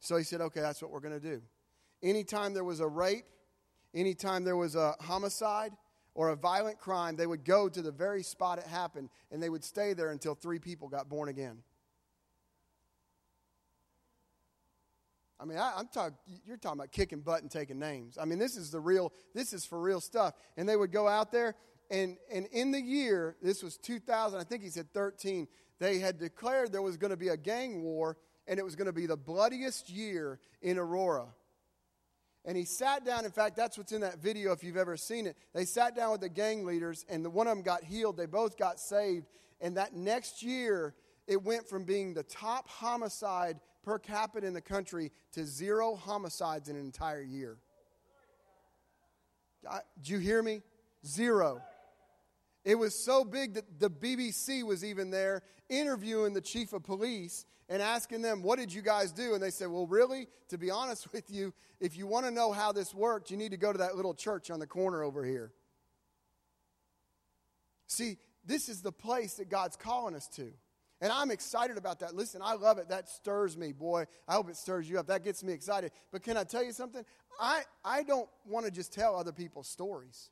[0.00, 1.42] So he said, Okay, that's what we're going to do.
[2.02, 3.24] Anytime there was a rape,
[3.94, 5.72] anytime there was a homicide,
[6.18, 9.48] or a violent crime, they would go to the very spot it happened and they
[9.48, 11.58] would stay there until three people got born again.
[15.38, 18.18] I mean, I, am talking, you're talking about kicking butt and taking names.
[18.20, 20.34] I mean, this is the real, this is for real stuff.
[20.56, 21.54] And they would go out there,
[21.88, 25.46] and, and in the year, this was 2000, I think he said 13,
[25.78, 28.16] they had declared there was going to be a gang war,
[28.48, 31.28] and it was going to be the bloodiest year in Aurora.
[32.48, 33.26] And he sat down.
[33.26, 35.36] In fact, that's what's in that video if you've ever seen it.
[35.52, 38.16] They sat down with the gang leaders, and the one of them got healed.
[38.16, 39.26] They both got saved.
[39.60, 40.94] And that next year,
[41.26, 46.70] it went from being the top homicide per capita in the country to zero homicides
[46.70, 47.58] in an entire year.
[50.00, 50.62] Did you hear me?
[51.04, 51.60] Zero.
[52.68, 57.46] It was so big that the BBC was even there interviewing the chief of police
[57.70, 59.32] and asking them, What did you guys do?
[59.32, 62.52] And they said, Well, really, to be honest with you, if you want to know
[62.52, 65.24] how this worked, you need to go to that little church on the corner over
[65.24, 65.50] here.
[67.86, 70.52] See, this is the place that God's calling us to.
[71.00, 72.14] And I'm excited about that.
[72.14, 72.90] Listen, I love it.
[72.90, 74.04] That stirs me, boy.
[74.28, 75.06] I hope it stirs you up.
[75.06, 75.90] That gets me excited.
[76.12, 77.02] But can I tell you something?
[77.40, 80.28] I, I don't want to just tell other people's stories.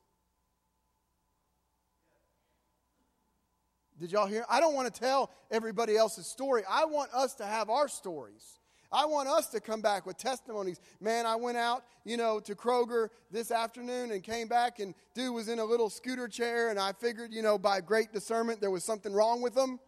[3.98, 4.44] Did y'all hear?
[4.48, 6.62] I don't want to tell everybody else's story.
[6.68, 8.58] I want us to have our stories.
[8.92, 10.80] I want us to come back with testimonies.
[11.00, 15.34] Man, I went out, you know, to Kroger this afternoon and came back, and dude
[15.34, 18.70] was in a little scooter chair, and I figured, you know, by great discernment, there
[18.70, 19.80] was something wrong with him.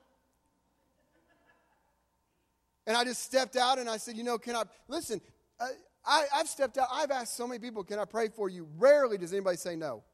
[2.87, 5.21] And I just stepped out and I said, you know, can I, listen,
[5.61, 5.66] uh,
[6.07, 8.66] I, I've stepped out, I've asked so many people, can I pray for you?
[8.79, 10.05] Rarely does anybody say no.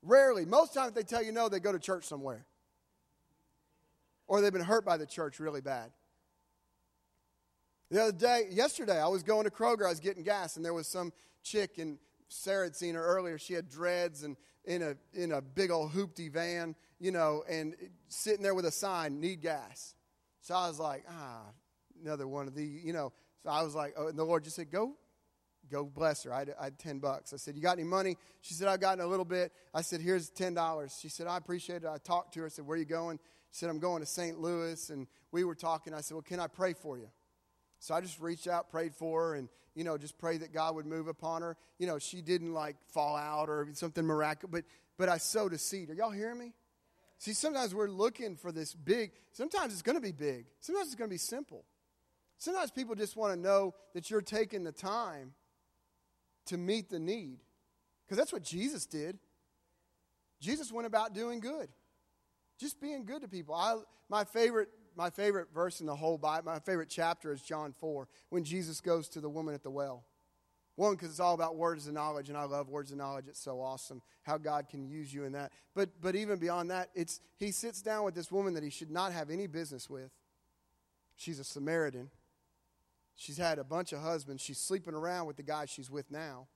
[0.00, 0.46] Rarely.
[0.46, 2.46] Most times they tell you no, they go to church somewhere.
[4.32, 5.90] Or they've been hurt by the church really bad.
[7.90, 10.72] The other day, yesterday, I was going to Kroger, I was getting gas, and there
[10.72, 13.36] was some chick, and Sarah had seen her earlier.
[13.36, 17.74] She had dreads and in a, in a big old hoopty van, you know, and
[18.08, 19.94] sitting there with a sign, need gas.
[20.40, 21.42] So I was like, ah,
[22.02, 23.12] another one of the, you know.
[23.42, 24.94] So I was like, oh, and the Lord just said, go,
[25.70, 26.32] go bless her.
[26.32, 27.34] I had, I had 10 bucks.
[27.34, 28.16] I said, you got any money?
[28.40, 29.52] She said, I've gotten a little bit.
[29.74, 31.00] I said, here's $10.
[31.02, 31.86] She said, I appreciate it.
[31.86, 32.46] I talked to her.
[32.46, 33.18] I said, where are you going?
[33.52, 34.40] Said, I'm going to St.
[34.40, 34.90] Louis.
[34.90, 35.94] And we were talking.
[35.94, 37.08] I said, well, can I pray for you?
[37.78, 40.74] So I just reached out, prayed for her, and, you know, just prayed that God
[40.74, 41.56] would move upon her.
[41.78, 44.64] You know, she didn't like fall out or something miraculous, but,
[44.98, 45.90] but I sowed a seed.
[45.90, 46.52] Are y'all hearing me?
[47.18, 50.96] See, sometimes we're looking for this big, sometimes it's going to be big, sometimes it's
[50.96, 51.64] going to be simple.
[52.38, 55.32] Sometimes people just want to know that you're taking the time
[56.46, 57.38] to meet the need.
[58.04, 59.20] Because that's what Jesus did.
[60.40, 61.68] Jesus went about doing good,
[62.58, 63.54] just being good to people.
[63.54, 63.76] I,
[64.08, 68.08] my, favorite, my favorite verse in the whole Bible, my favorite chapter is John 4,
[68.30, 70.04] when Jesus goes to the woman at the well.
[70.76, 73.26] One, because it's all about words of knowledge, and I love words of knowledge.
[73.28, 75.52] It's so awesome how God can use you in that.
[75.74, 78.90] But, but even beyond that, it's, he sits down with this woman that he should
[78.90, 80.10] not have any business with.
[81.14, 82.10] She's a Samaritan.
[83.14, 84.42] She's had a bunch of husbands.
[84.42, 86.46] She's sleeping around with the guy she's with now.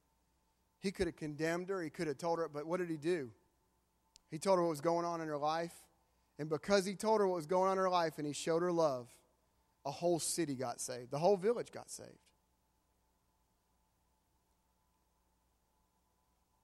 [0.81, 1.83] He could have condemned her.
[1.83, 3.31] He could have told her, but what did he do?
[4.31, 5.75] He told her what was going on in her life.
[6.39, 8.63] And because he told her what was going on in her life and he showed
[8.63, 9.09] her love,
[9.85, 11.11] a whole city got saved.
[11.11, 12.11] The whole village got saved.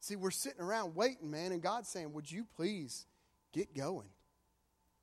[0.00, 3.06] See, we're sitting around waiting, man, and God's saying, Would you please
[3.52, 4.08] get going?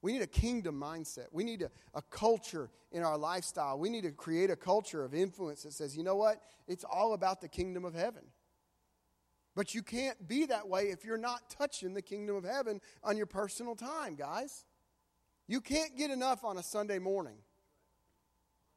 [0.01, 1.27] We need a kingdom mindset.
[1.31, 3.77] We need a, a culture in our lifestyle.
[3.77, 6.41] We need to create a culture of influence that says, you know what?
[6.67, 8.23] It's all about the kingdom of heaven.
[9.55, 13.17] But you can't be that way if you're not touching the kingdom of heaven on
[13.17, 14.65] your personal time, guys.
[15.47, 17.37] You can't get enough on a Sunday morning.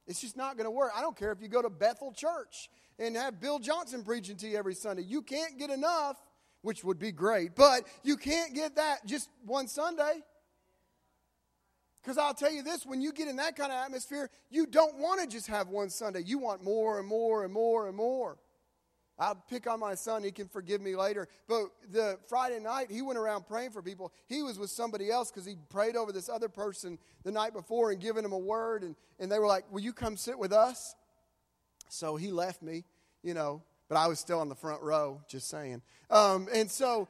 [0.06, 0.92] It's just not going to work.
[0.96, 4.48] I don't care if you go to Bethel Church and have Bill Johnson preaching to
[4.48, 5.02] you every Sunday.
[5.02, 6.16] You can't get enough,
[6.62, 10.23] which would be great, but you can't get that just one Sunday.
[12.02, 14.98] Because I'll tell you this when you get in that kind of atmosphere, you don't
[14.98, 16.23] want to just have one Sunday.
[16.25, 18.38] You want more and more and more and more.
[19.23, 20.25] I'll pick on my son.
[20.25, 21.29] He can forgive me later.
[21.46, 24.12] But the Friday night, he went around praying for people.
[24.27, 27.92] He was with somebody else because he prayed over this other person the night before
[27.92, 28.83] and given him a word.
[28.83, 30.96] And, and they were like, Will you come sit with us?
[31.88, 32.85] So he left me,
[33.23, 35.83] you know, but I was still on the front row, just saying.
[36.10, 37.08] Um, and so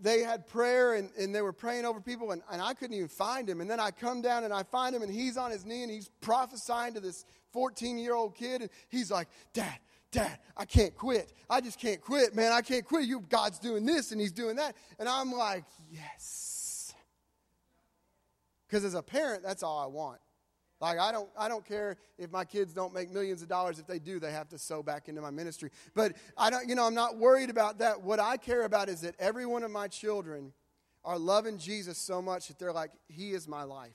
[0.00, 3.08] they had prayer and, and they were praying over people, and, and I couldn't even
[3.08, 3.60] find him.
[3.60, 5.92] And then I come down and I find him, and he's on his knee and
[5.92, 8.62] he's prophesying to this 14 year old kid.
[8.62, 9.78] And he's like, Dad,
[10.12, 11.32] Dad, I can't quit.
[11.48, 12.52] I just can't quit, man.
[12.52, 13.06] I can't quit.
[13.06, 14.74] You, God's doing this and he's doing that.
[14.98, 16.94] And I'm like, Yes.
[18.66, 20.20] Because as a parent, that's all I want.
[20.80, 23.78] Like I don't I don't care if my kids don't make millions of dollars.
[23.78, 25.70] If they do, they have to sew back into my ministry.
[25.94, 28.00] But I don't, you know, I'm not worried about that.
[28.00, 30.52] What I care about is that every one of my children
[31.04, 33.92] are loving Jesus so much that they're like, He is my life.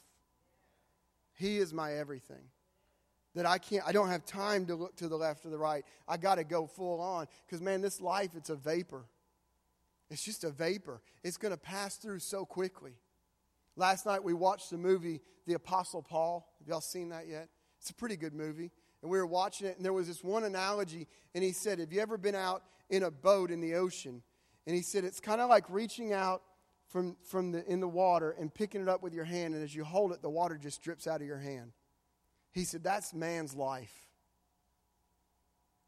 [1.34, 2.50] He is my everything.
[3.36, 5.86] That I can't, I don't have time to look to the left or the right.
[6.08, 7.28] I got to go full on.
[7.46, 9.06] Because, man, this life, it's a vapor.
[10.10, 11.02] It's just a vapor.
[11.24, 12.94] It's going to pass through so quickly.
[13.76, 16.48] Last night we watched the movie The Apostle Paul.
[16.60, 17.50] Have y'all seen that yet?
[17.80, 18.72] It's a pretty good movie.
[19.02, 21.92] And we were watching it, and there was this one analogy, and he said, Have
[21.92, 24.24] you ever been out in a boat in the ocean?
[24.66, 26.42] And he said, It's kind of like reaching out
[26.88, 29.76] from, from the, in the water and picking it up with your hand, and as
[29.76, 31.72] you hold it, the water just drips out of your hand.
[32.56, 33.94] He said, That's man's life.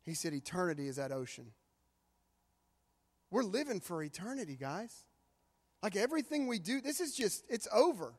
[0.04, 1.48] He said, Eternity is that ocean.
[3.32, 5.06] We're living for eternity, guys.
[5.82, 8.14] Like everything we do, this is just, it's over.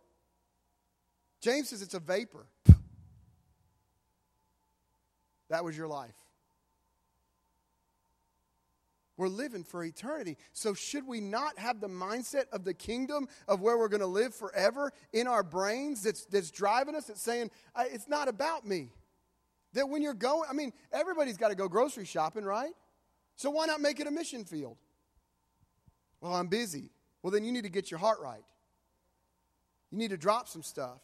[1.41, 2.47] James says it's a vapor.
[5.51, 6.17] That was your life.
[9.19, 10.37] We're living for eternity.
[10.53, 14.07] So, should we not have the mindset of the kingdom of where we're going to
[14.07, 18.65] live forever in our brains that's, that's driving us, that's saying, uh, it's not about
[18.65, 18.93] me?
[19.73, 22.73] That when you're going, I mean, everybody's got to go grocery shopping, right?
[23.35, 24.77] So, why not make it a mission field?
[26.21, 26.93] Well, I'm busy.
[27.21, 28.45] Well, then you need to get your heart right.
[29.91, 31.01] You need to drop some stuff.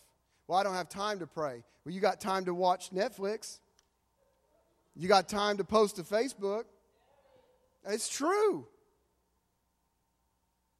[0.46, 1.64] Well, I don't have time to pray.
[1.84, 3.58] Well, you got time to watch Netflix.
[4.94, 6.66] You got time to post to Facebook.
[7.86, 8.66] It's true.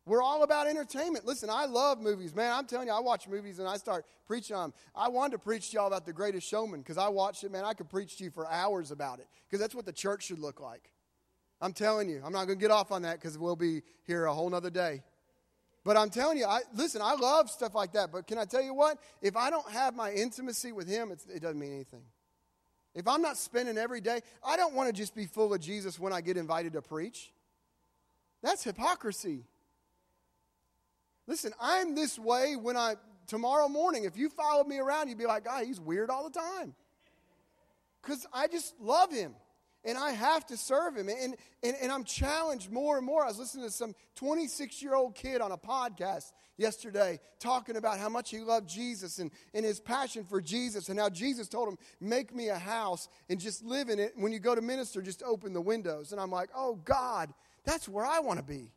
[0.07, 1.25] We're all about entertainment.
[1.25, 2.35] Listen, I love movies.
[2.35, 4.75] Man, I'm telling you, I watch movies and I start preaching on them.
[4.95, 7.51] I wanted to preach to y'all about The Greatest Showman because I watched it.
[7.51, 10.25] Man, I could preach to you for hours about it because that's what the church
[10.25, 10.91] should look like.
[11.61, 12.21] I'm telling you.
[12.23, 14.69] I'm not going to get off on that because we'll be here a whole nother
[14.69, 15.03] day.
[15.85, 18.13] But I'm telling you, I, listen, I love stuff like that.
[18.13, 18.99] But can I tell you what?
[19.23, 22.03] If I don't have my intimacy with Him, it doesn't mean anything.
[22.95, 25.99] If I'm not spending every day, I don't want to just be full of Jesus
[25.99, 27.33] when I get invited to preach.
[28.43, 29.45] That's hypocrisy.
[31.27, 35.27] Listen, I'm this way when I, tomorrow morning, if you followed me around, you'd be
[35.27, 36.75] like, God, he's weird all the time.
[38.03, 39.35] Because I just love him
[39.85, 41.09] and I have to serve him.
[41.09, 43.25] And, and, and I'm challenged more and more.
[43.25, 47.99] I was listening to some 26 year old kid on a podcast yesterday talking about
[47.99, 51.69] how much he loved Jesus and, and his passion for Jesus and how Jesus told
[51.69, 54.13] him, Make me a house and just live in it.
[54.17, 56.13] When you go to minister, just open the windows.
[56.13, 57.33] And I'm like, Oh, God,
[57.65, 58.71] that's where I want to be.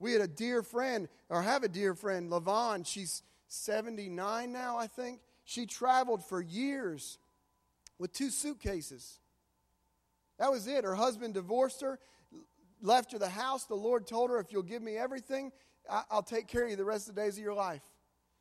[0.00, 2.86] We had a dear friend, or have a dear friend, Lavon.
[2.86, 5.20] She's 79 now, I think.
[5.44, 7.18] She traveled for years
[7.98, 9.18] with two suitcases.
[10.38, 10.84] That was it.
[10.84, 11.98] Her husband divorced her,
[12.80, 13.64] left her the house.
[13.64, 15.52] The Lord told her, If you'll give me everything,
[15.88, 17.82] I'll take care of you the rest of the days of your life.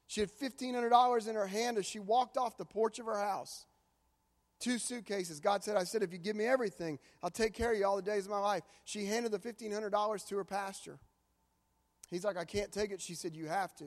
[0.08, 3.66] She had $1,500 in her hand as she walked off the porch of her house.
[4.60, 5.40] Two suitcases.
[5.40, 7.96] God said, I said, if you give me everything, I'll take care of you all
[7.96, 8.64] the days of my life.
[8.86, 10.98] She handed the $1,500 to her pastor.
[12.10, 13.02] He's like, I can't take it.
[13.02, 13.86] She said, You have to.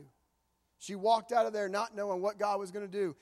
[0.81, 3.15] She walked out of there not knowing what God was going to do.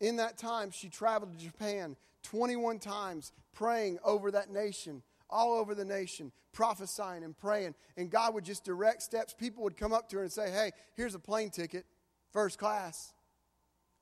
[0.00, 5.74] In that time, she traveled to Japan 21 times, praying over that nation, all over
[5.74, 7.74] the nation, prophesying and praying.
[7.98, 9.34] And God would just direct steps.
[9.34, 11.84] People would come up to her and say, Hey, here's a plane ticket,
[12.32, 13.12] first class.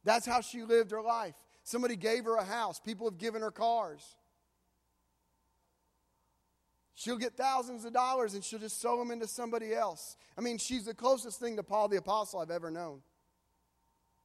[0.05, 1.35] That's how she lived her life.
[1.65, 4.17] Somebody gave her a house, people have given her cars.
[6.95, 10.17] She'll get thousands of dollars and she'll just sow them into somebody else.
[10.37, 13.03] I mean, she's the closest thing to Paul the Apostle I've ever known.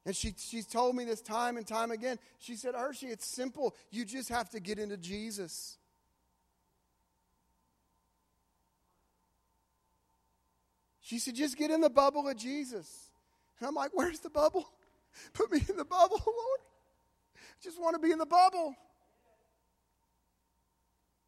[0.06, 2.18] And she, she's told me this time and time again.
[2.40, 3.76] She said, Hershey, it's simple.
[3.92, 5.78] You just have to get into Jesus.
[11.02, 13.10] She said, just get in the bubble of Jesus.
[13.60, 14.70] And I'm like, where's the bubble?
[15.34, 16.60] Put me in the bubble, Lord.
[17.36, 18.76] I just want to be in the bubble.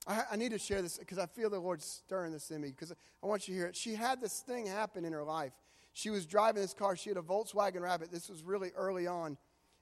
[0.08, 2.70] I, I need to share this because I feel the Lord stirring this in me
[2.70, 3.76] because I want you to hear it.
[3.76, 5.54] She had this thing happen in her life.
[5.94, 6.96] She was driving this car.
[6.96, 8.12] She had a Volkswagen Rabbit.
[8.12, 9.38] This was really early on.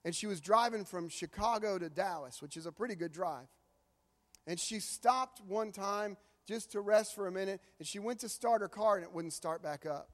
[0.05, 3.47] And she was driving from Chicago to Dallas, which is a pretty good drive.
[4.45, 6.15] And she stopped one time
[6.47, 7.59] just to rest for a minute.
[7.77, 10.09] And she went to start her car and it wouldn't start back up.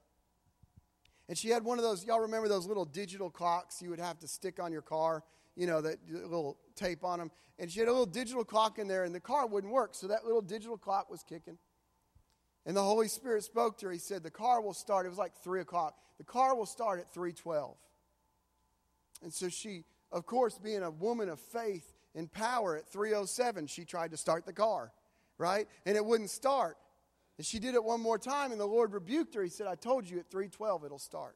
[1.30, 4.20] And she had one of those, y'all remember those little digital clocks you would have
[4.20, 5.24] to stick on your car?
[5.56, 7.32] You know, that little tape on them.
[7.60, 9.94] And she had a little digital clock in there, and the car wouldn't work.
[9.94, 11.58] So that little digital clock was kicking.
[12.66, 13.92] And the Holy Spirit spoke to her.
[13.92, 15.06] He said, The car will start.
[15.06, 15.96] It was like 3 o'clock.
[16.18, 17.76] The car will start at 312.
[19.22, 23.86] And so she, of course, being a woman of faith and power at 307, she
[23.86, 24.92] tried to start the car,
[25.38, 25.68] right?
[25.86, 26.78] And it wouldn't start.
[27.38, 29.44] And she did it one more time, and the Lord rebuked her.
[29.44, 31.36] He said, I told you at 312 it'll start.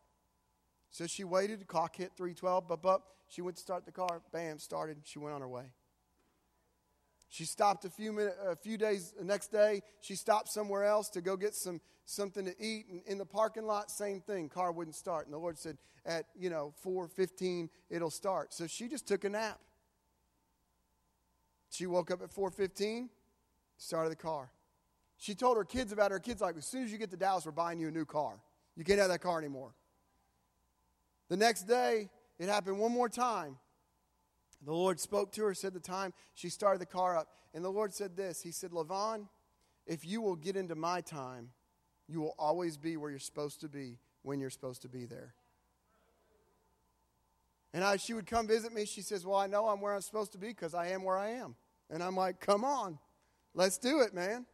[0.92, 3.04] So she waited, the clock hit 312, but up.
[3.28, 5.74] She went to start the car, bam, started, she went on her way.
[7.30, 9.14] She stopped a few minutes, a few days.
[9.18, 12.86] The next day, she stopped somewhere else to go get some something to eat.
[12.90, 14.48] And in the parking lot, same thing.
[14.48, 15.26] Car wouldn't start.
[15.26, 18.54] And the Lord said, at you know four fifteen, it'll start.
[18.54, 19.60] So she just took a nap.
[21.70, 23.10] She woke up at four fifteen,
[23.78, 24.50] started the car.
[25.18, 27.46] She told her kids about her kids like, as soon as you get to Dallas,
[27.46, 28.40] we're buying you a new car.
[28.76, 29.74] You can't have that car anymore.
[31.30, 32.10] The next day,
[32.40, 33.58] it happened one more time.
[34.66, 36.14] The Lord spoke to her, said the time.
[36.34, 37.28] She started the car up.
[37.54, 39.28] And the Lord said this He said, Levon,
[39.86, 41.50] if you will get into my time,
[42.08, 45.34] you will always be where you're supposed to be when you're supposed to be there.
[47.74, 48.86] And she would come visit me.
[48.86, 51.18] She says, Well, I know I'm where I'm supposed to be because I am where
[51.18, 51.56] I am.
[51.90, 52.98] And I'm like, Come on,
[53.54, 54.46] let's do it, man.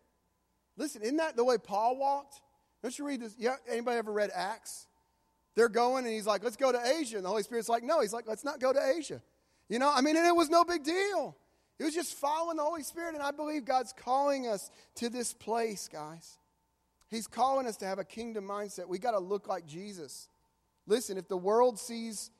[0.75, 2.41] Listen, isn't that the way Paul walked?
[2.81, 3.35] Don't you read this?
[3.37, 4.87] Yeah, anybody ever read Acts?
[5.55, 7.17] They're going, and he's like, Let's go to Asia.
[7.17, 9.21] And the Holy Spirit's like, No, he's like, Let's not go to Asia.
[9.69, 11.35] You know, I mean, and it was no big deal.
[11.79, 15.33] It was just following the Holy Spirit, and I believe God's calling us to this
[15.33, 16.37] place, guys.
[17.09, 18.87] He's calling us to have a kingdom mindset.
[18.87, 20.29] We got to look like Jesus.
[20.85, 22.31] Listen, if the world sees,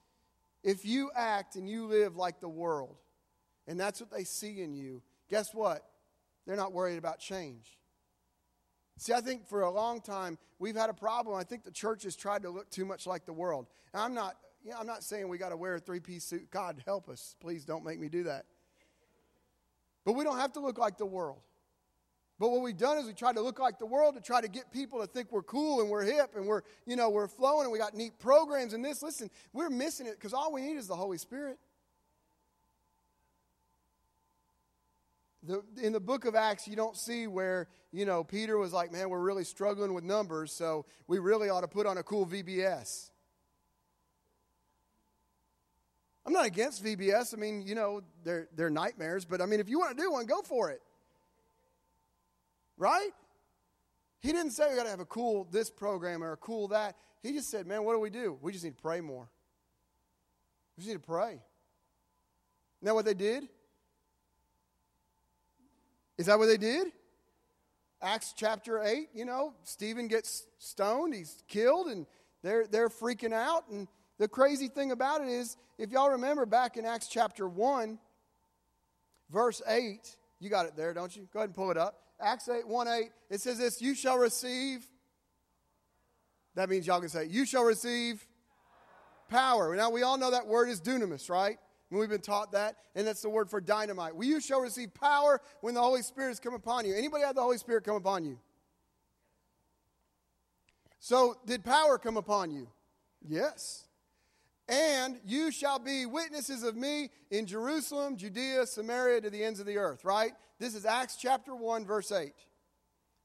[0.64, 2.98] if you act and you live like the world,
[3.68, 5.84] and that's what they see in you, guess what?
[6.46, 7.78] They're not worried about change.
[8.98, 11.36] See, I think for a long time we've had a problem.
[11.36, 13.68] I think the church has tried to look too much like the world.
[13.94, 16.50] And I'm not yeah, I'm not saying we got to wear a three piece suit.
[16.50, 17.36] God help us.
[17.42, 18.46] Please don't make me do that.
[20.06, 21.40] But we don't have to look like the world.
[22.40, 24.48] But what we've done is we try to look like the world to try to
[24.48, 27.64] get people to think we're cool and we're hip and we're, you know, we're flowing
[27.64, 29.04] and we got neat programs and this.
[29.04, 31.58] Listen, we're missing it because all we need is the Holy Spirit.
[35.46, 38.92] The, in the book of Acts, you don't see where, you know, Peter was like,
[38.92, 42.26] man, we're really struggling with numbers, so we really ought to put on a cool
[42.26, 43.10] VBS.
[46.26, 47.34] I'm not against VBS.
[47.34, 50.12] I mean, you know, they're, they're nightmares, but I mean, if you want to do
[50.12, 50.82] one, go for it.
[52.78, 53.10] Right?
[54.22, 56.96] He didn't say we got to have a cool this program or a cool that.
[57.22, 58.38] He just said, man, what do we do?
[58.42, 59.30] We just need to pray more.
[60.78, 61.42] We just need to pray.
[62.82, 63.48] Now, what they did?
[66.24, 66.88] Is that what they did?
[68.02, 72.06] Acts chapter 8, you know, Stephen gets stoned, he's killed, and
[72.42, 73.68] they're, they're freaking out.
[73.70, 78.00] And the crazy thing about it is, if y'all remember back in Acts chapter 1,
[79.34, 81.28] verse 8, you got it there, don't you?
[81.34, 82.00] Go ahead and pull it up.
[82.22, 84.82] Acts 8, 1 8, it says this You shall receive.
[86.56, 88.26] That means y'all can say, You shall receive
[89.28, 89.76] power.
[89.76, 91.58] Now, we all know that word is dunamis, right?
[92.00, 94.16] We've been taught that, and that's the word for dynamite.
[94.16, 96.96] Well, you shall receive power when the Holy Spirit has come upon you.
[96.96, 98.40] Anybody have the Holy Spirit come upon you?
[101.00, 102.68] So, did power come upon you?
[103.28, 103.86] Yes.
[104.70, 109.66] And you shall be witnesses of me in Jerusalem, Judea, Samaria, to the ends of
[109.66, 110.32] the earth, right?
[110.60, 112.34] This is Acts chapter 1, verse 8.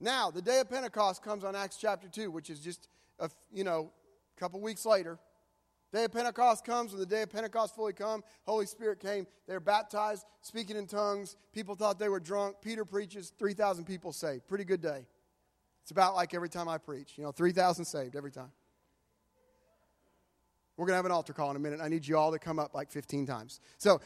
[0.00, 2.88] Now, the day of Pentecost comes on Acts chapter 2, which is just,
[3.20, 3.92] a, you know,
[4.36, 5.18] a couple weeks later.
[5.92, 6.92] Day of Pentecost comes.
[6.92, 9.26] When the day of Pentecost fully come, Holy Spirit came.
[9.46, 11.36] They're baptized, speaking in tongues.
[11.52, 12.56] People thought they were drunk.
[12.60, 13.32] Peter preaches.
[13.38, 14.46] 3,000 people saved.
[14.46, 15.06] Pretty good day.
[15.82, 17.14] It's about like every time I preach.
[17.16, 18.52] You know, 3,000 saved every time.
[20.76, 21.80] We're going to have an altar call in a minute.
[21.82, 23.58] I need you all to come up like 15 times.
[23.78, 24.00] So,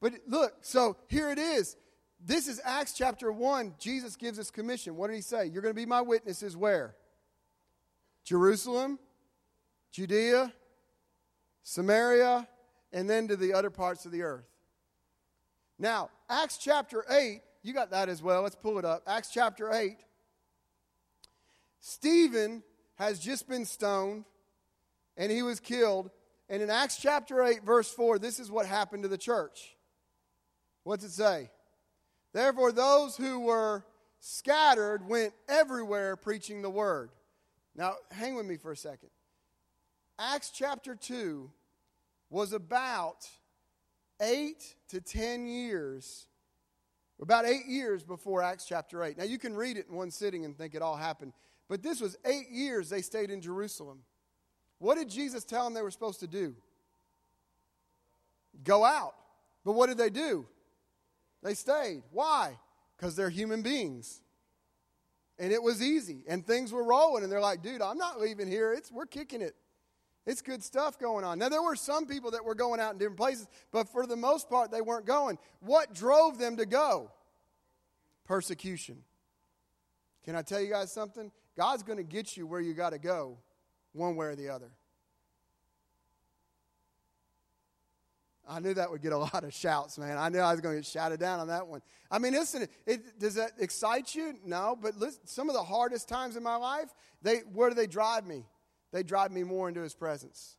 [0.00, 1.76] but look, so here it is.
[2.24, 3.74] This is Acts chapter 1.
[3.78, 4.96] Jesus gives us commission.
[4.96, 5.46] What did he say?
[5.46, 6.94] You're going to be my witnesses where?
[8.24, 8.98] Jerusalem,
[9.90, 10.52] Judea,
[11.68, 12.46] Samaria,
[12.92, 14.46] and then to the other parts of the earth.
[15.80, 18.42] Now, Acts chapter 8, you got that as well.
[18.42, 19.02] Let's pull it up.
[19.04, 19.96] Acts chapter 8.
[21.80, 22.62] Stephen
[22.94, 24.26] has just been stoned
[25.16, 26.12] and he was killed.
[26.48, 29.74] And in Acts chapter 8, verse 4, this is what happened to the church.
[30.84, 31.50] What's it say?
[32.32, 33.84] Therefore, those who were
[34.20, 37.10] scattered went everywhere preaching the word.
[37.74, 39.10] Now, hang with me for a second.
[40.18, 41.50] Acts chapter 2
[42.30, 43.28] was about
[44.20, 46.26] eight to ten years,
[47.20, 49.18] about eight years before Acts chapter 8.
[49.18, 51.32] Now, you can read it in one sitting and think it all happened,
[51.68, 54.00] but this was eight years they stayed in Jerusalem.
[54.78, 56.54] What did Jesus tell them they were supposed to do?
[58.64, 59.14] Go out.
[59.64, 60.46] But what did they do?
[61.42, 62.02] They stayed.
[62.10, 62.58] Why?
[62.96, 64.20] Because they're human beings.
[65.38, 68.48] And it was easy, and things were rolling, and they're like, dude, I'm not leaving
[68.48, 68.72] here.
[68.72, 69.54] It's, we're kicking it.
[70.26, 71.38] It's good stuff going on.
[71.38, 74.16] Now, there were some people that were going out in different places, but for the
[74.16, 75.38] most part, they weren't going.
[75.60, 77.12] What drove them to go?
[78.24, 78.98] Persecution.
[80.24, 81.30] Can I tell you guys something?
[81.56, 83.38] God's going to get you where you got to go,
[83.92, 84.70] one way or the other.
[88.48, 90.18] I knew that would get a lot of shouts, man.
[90.18, 91.82] I knew I was going to get shouted down on that one.
[92.10, 94.34] I mean, listen, it, does that excite you?
[94.44, 97.86] No, but listen, some of the hardest times in my life, they where do they
[97.86, 98.44] drive me?
[98.96, 100.56] They drive me more into His presence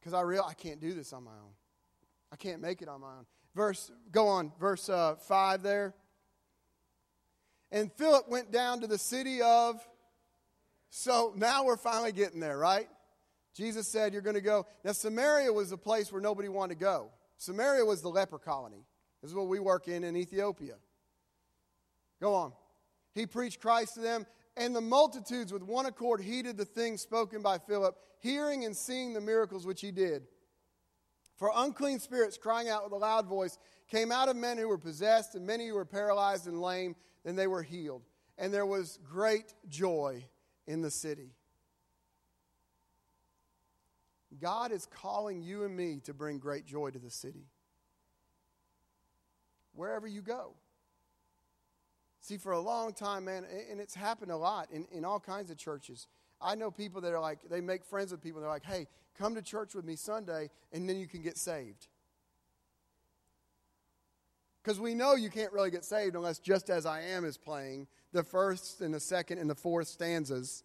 [0.00, 1.52] because I real I can't do this on my own.
[2.32, 3.26] I can't make it on my own.
[3.54, 5.94] Verse, go on, verse uh, five there.
[7.70, 9.86] And Philip went down to the city of.
[10.88, 12.88] So now we're finally getting there, right?
[13.54, 14.66] Jesus said, You're going to go.
[14.82, 17.10] Now, Samaria was a place where nobody wanted to go.
[17.36, 18.86] Samaria was the leper colony.
[19.20, 20.76] This is what we work in in Ethiopia.
[22.22, 22.54] Go on.
[23.14, 24.24] He preached Christ to them,
[24.56, 29.12] and the multitudes with one accord heeded the things spoken by Philip, hearing and seeing
[29.12, 30.26] the miracles which he did.
[31.36, 34.78] For unclean spirits, crying out with a loud voice, came out of men who were
[34.78, 36.94] possessed, and many who were paralyzed and lame,
[37.24, 38.02] and they were healed.
[38.38, 40.24] And there was great joy
[40.66, 41.34] in the city.
[44.40, 47.46] God is calling you and me to bring great joy to the city.
[49.74, 50.54] Wherever you go.
[52.22, 55.50] See, for a long time, man, and it's happened a lot in, in all kinds
[55.50, 56.06] of churches.
[56.40, 58.40] I know people that are like, they make friends with people.
[58.40, 58.86] They're like, hey,
[59.18, 61.88] come to church with me Sunday, and then you can get saved.
[64.62, 67.88] Because we know you can't really get saved unless Just As I Am is playing
[68.12, 70.62] the first and the second and the fourth stanzas.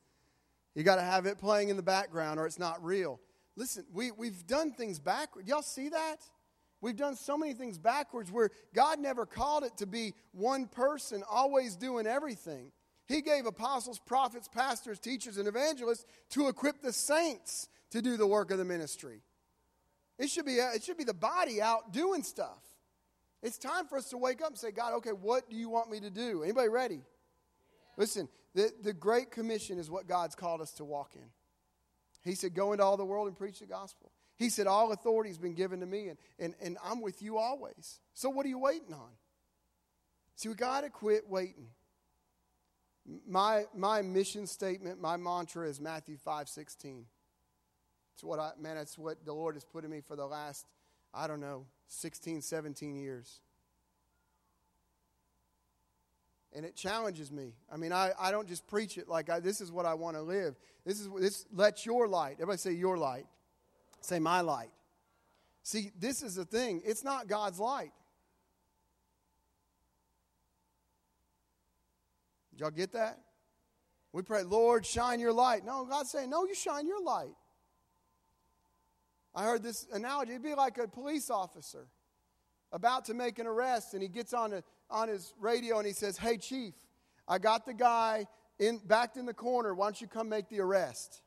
[0.75, 3.19] You got to have it playing in the background or it's not real.
[3.55, 5.47] Listen, we, we've done things backward.
[5.47, 6.17] Y'all see that?
[6.81, 11.23] We've done so many things backwards where God never called it to be one person
[11.29, 12.71] always doing everything.
[13.07, 18.27] He gave apostles, prophets, pastors, teachers, and evangelists to equip the saints to do the
[18.27, 19.21] work of the ministry.
[20.19, 22.61] It should be, uh, it should be the body out doing stuff.
[23.41, 25.89] It's time for us to wake up and say, God, okay, what do you want
[25.89, 26.43] me to do?
[26.43, 27.01] Anybody ready?
[27.95, 31.29] Listen, the, the Great Commission is what God's called us to walk in.
[32.23, 34.11] He said, Go into all the world and preach the gospel.
[34.37, 37.37] He said, All authority has been given to me, and, and, and I'm with you
[37.37, 37.99] always.
[38.13, 39.09] So what are you waiting on?
[40.35, 41.67] See, we got to quit waiting.
[43.27, 47.05] My, my mission statement, my mantra is Matthew 5 16.
[48.13, 50.65] It's what I, man, it's what the Lord has put in me for the last,
[51.13, 53.39] I don't know, 16, 17 years
[56.57, 57.53] and it challenges me.
[57.71, 60.15] I mean, I, I don't just preach it like I, this is what I want
[60.15, 60.55] to live.
[60.85, 61.45] This is this.
[61.53, 62.33] Let your light.
[62.33, 63.27] Everybody say your light.
[64.07, 64.71] Say my light.
[65.63, 66.81] See, this is the thing.
[66.85, 67.91] It's not God's light.
[72.51, 73.19] Did y'all get that?
[74.13, 75.65] We pray, Lord, shine your light.
[75.65, 77.35] No, God's saying, no, you shine your light.
[79.35, 80.31] I heard this analogy.
[80.31, 81.87] It'd be like a police officer
[82.71, 85.91] about to make an arrest, and he gets on a on his radio and he
[85.91, 86.73] says, Hey, Chief,
[87.27, 88.25] I got the guy
[88.57, 89.75] in, backed in the corner.
[89.75, 91.21] Why don't you come make the arrest?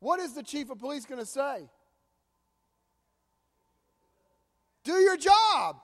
[0.00, 1.68] What is the chief of police going to say?
[4.84, 5.76] Do your job.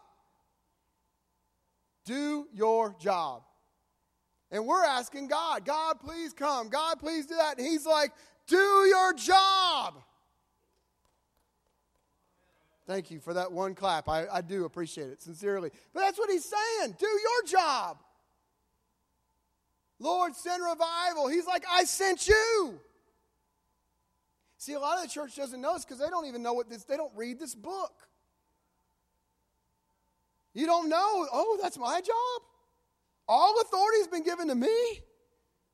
[2.04, 3.42] Do your job.
[4.50, 6.68] And we're asking God, God, please come.
[6.68, 7.58] God, please do that.
[7.58, 8.12] And He's like,
[8.46, 9.94] do your job.
[12.86, 14.08] Thank you for that one clap.
[14.08, 15.70] I, I do appreciate it sincerely.
[15.94, 16.96] But that's what he's saying.
[16.98, 17.98] Do your job.
[19.98, 21.28] Lord, send revival.
[21.28, 22.80] He's like, I sent you.
[24.62, 26.70] See, a lot of the church doesn't know this because they don't even know what
[26.70, 28.06] this, they don't read this book.
[30.54, 32.42] You don't know, oh, that's my job.
[33.26, 35.02] All authority has been given to me.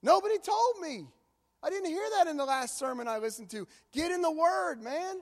[0.02, 1.06] Nobody told me.
[1.62, 3.68] I didn't hear that in the last sermon I listened to.
[3.92, 5.16] Get in the Word, man.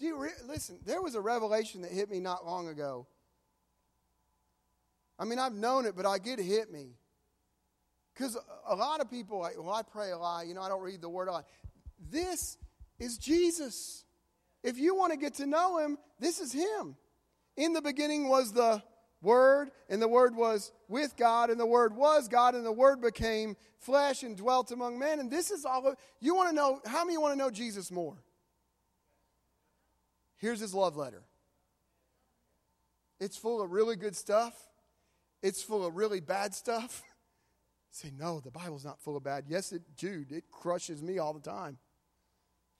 [0.00, 0.80] Do you re- listen?
[0.84, 3.06] There was a revelation that hit me not long ago.
[5.16, 6.96] I mean, I've known it, but I get it hit me.
[8.12, 8.36] Because
[8.68, 10.48] a lot of people, like, well, I pray a lot.
[10.48, 11.46] You know, I don't read the word a lot.
[12.10, 12.58] This
[12.98, 14.04] is Jesus.
[14.62, 16.96] If you want to get to know him, this is him.
[17.56, 18.82] In the beginning was the
[19.22, 23.00] Word, and the Word was with God, and the Word was God, and the Word
[23.00, 25.18] became flesh and dwelt among men.
[25.18, 25.86] And this is all.
[25.86, 28.16] Of, you want to know, how many want to know Jesus more?
[30.36, 31.22] Here's his love letter.
[33.18, 34.54] It's full of really good stuff.
[35.42, 37.02] It's full of really bad stuff.
[37.90, 39.44] Say, no, the Bible's not full of bad.
[39.48, 41.78] Yes, it, Jude, it crushes me all the time.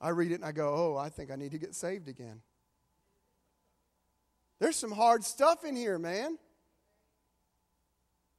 [0.05, 2.43] I read it and I go, oh, I think I need to get saved again.
[4.61, 6.37] There's some hard stuff in here, man.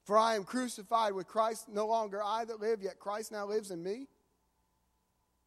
[0.03, 3.71] For I am crucified with Christ, no longer I that live, yet Christ now lives
[3.71, 4.05] in me.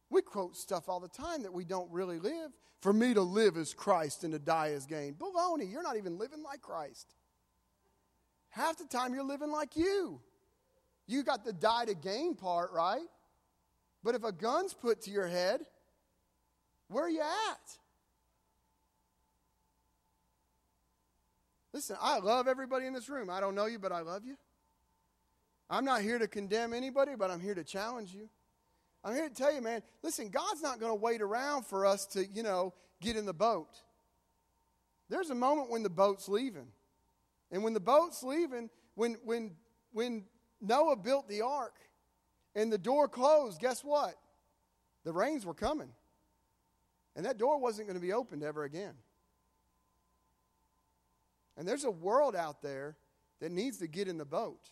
[0.09, 2.51] We quote stuff all the time that we don't really live.
[2.81, 5.13] For me to live is Christ and to die is gain.
[5.13, 7.15] Baloney, you're not even living like Christ.
[8.49, 10.19] Half the time you're living like you.
[11.07, 13.07] You got the die to gain part, right?
[14.03, 15.61] But if a gun's put to your head,
[16.89, 17.77] where are you at?
[21.71, 23.29] Listen, I love everybody in this room.
[23.29, 24.35] I don't know you, but I love you.
[25.69, 28.27] I'm not here to condemn anybody, but I'm here to challenge you.
[29.03, 32.05] I'm here to tell you, man, listen, God's not going to wait around for us
[32.07, 33.69] to, you know, get in the boat.
[35.09, 36.67] There's a moment when the boat's leaving.
[37.51, 39.51] And when the boat's leaving, when, when,
[39.93, 40.25] when
[40.59, 41.75] Noah built the ark
[42.55, 44.15] and the door closed, guess what?
[45.05, 45.89] The rains were coming.
[47.19, 48.93] And that door wasn't going to be opened ever again.
[51.57, 52.95] And there's a world out there
[53.41, 54.69] that needs to get in the boat.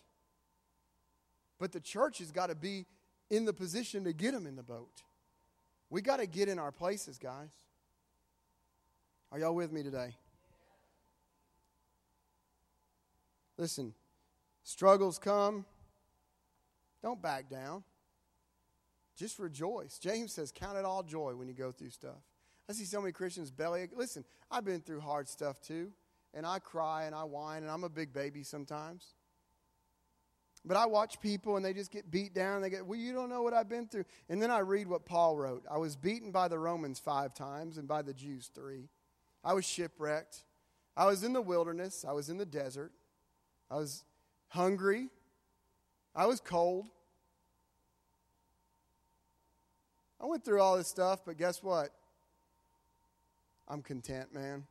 [1.59, 2.85] But the church has got to be
[3.29, 5.03] in the position to get them in the boat.
[5.89, 7.51] We got to get in our places, guys.
[9.33, 10.15] Are y'all with me today?
[13.57, 13.93] Listen,
[14.63, 15.65] struggles come.
[17.03, 17.83] Don't back down.
[19.17, 19.97] Just rejoice.
[19.97, 22.23] James says, Count it all joy when you go through stuff.
[22.69, 23.87] I see so many Christians belly.
[23.95, 25.91] Listen, I've been through hard stuff too,
[26.33, 29.05] and I cry and I whine, and I'm a big baby sometimes.
[30.65, 32.61] But I watch people and they just get beat down.
[32.61, 34.03] They get, well, you don't know what I've been through.
[34.27, 35.63] And then I read what Paul wrote.
[35.71, 38.89] I was beaten by the Romans five times and by the Jews three.
[39.45, 40.43] I was shipwrecked.
[40.97, 42.03] I was in the wilderness.
[42.05, 42.91] I was in the desert.
[43.71, 44.03] I was
[44.49, 45.07] hungry.
[46.13, 46.87] I was cold.
[50.19, 51.91] I went through all this stuff, but guess what?
[53.67, 54.65] I'm content, man.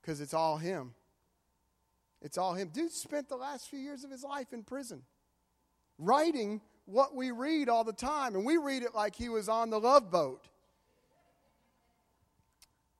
[0.00, 0.94] Because it's all Him.
[2.22, 2.70] It's all him.
[2.72, 5.02] Dude spent the last few years of his life in prison,
[5.98, 9.70] writing what we read all the time, and we read it like he was on
[9.70, 10.48] the love boat.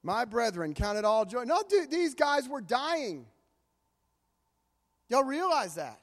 [0.03, 1.45] My brethren, count it all joy.
[1.45, 3.27] No, dude, these guys were dying.
[5.09, 6.01] Y'all realize that?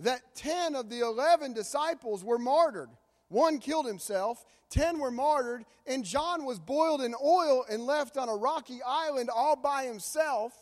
[0.00, 2.90] That 10 of the 11 disciples were martyred.
[3.28, 8.28] One killed himself, 10 were martyred, and John was boiled in oil and left on
[8.28, 10.52] a rocky island all by himself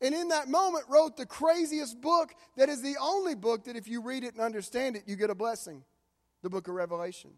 [0.00, 3.88] and in that moment wrote the craziest book that is the only book that if
[3.88, 5.82] you read it and understand it, you get a blessing
[6.42, 7.30] the book of Revelation.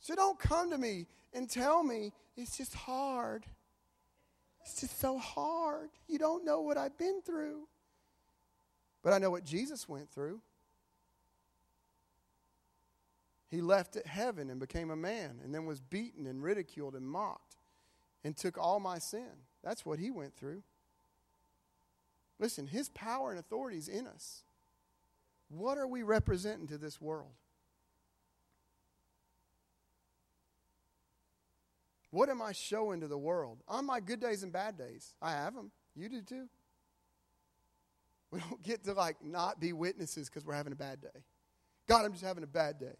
[0.00, 3.44] So don't come to me and tell me it's just hard.
[4.62, 5.90] It's just so hard.
[6.08, 7.66] You don't know what I've been through.
[9.02, 10.40] But I know what Jesus went through.
[13.52, 17.56] He left heaven and became a man and then was beaten and ridiculed and mocked
[18.24, 19.28] and took all my sin.
[19.62, 20.62] That's what he went through.
[22.38, 24.42] Listen, His power and authority is in us.
[25.50, 27.32] What are we representing to this world?
[32.10, 33.58] What am I showing to the world?
[33.68, 35.14] On my good days and bad days.
[35.20, 35.70] I have them.
[35.94, 36.48] You do too.
[38.30, 41.20] We don't get to like not be witnesses because we're having a bad day.
[41.86, 42.96] God, I'm just having a bad day.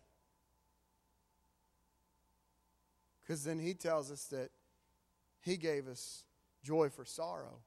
[3.32, 4.50] Because then he tells us that
[5.40, 6.24] he gave us
[6.62, 7.60] joy for sorrow.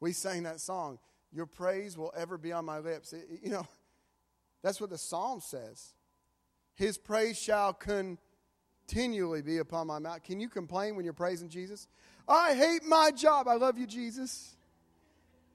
[0.00, 0.98] We sang that song,
[1.32, 3.12] Your praise will ever be on my lips.
[3.12, 3.64] It, you know,
[4.64, 5.94] that's what the psalm says.
[6.74, 10.24] His praise shall continually be upon my mouth.
[10.24, 11.86] Can you complain when you're praising Jesus?
[12.26, 13.46] I hate my job.
[13.46, 14.56] I love you, Jesus.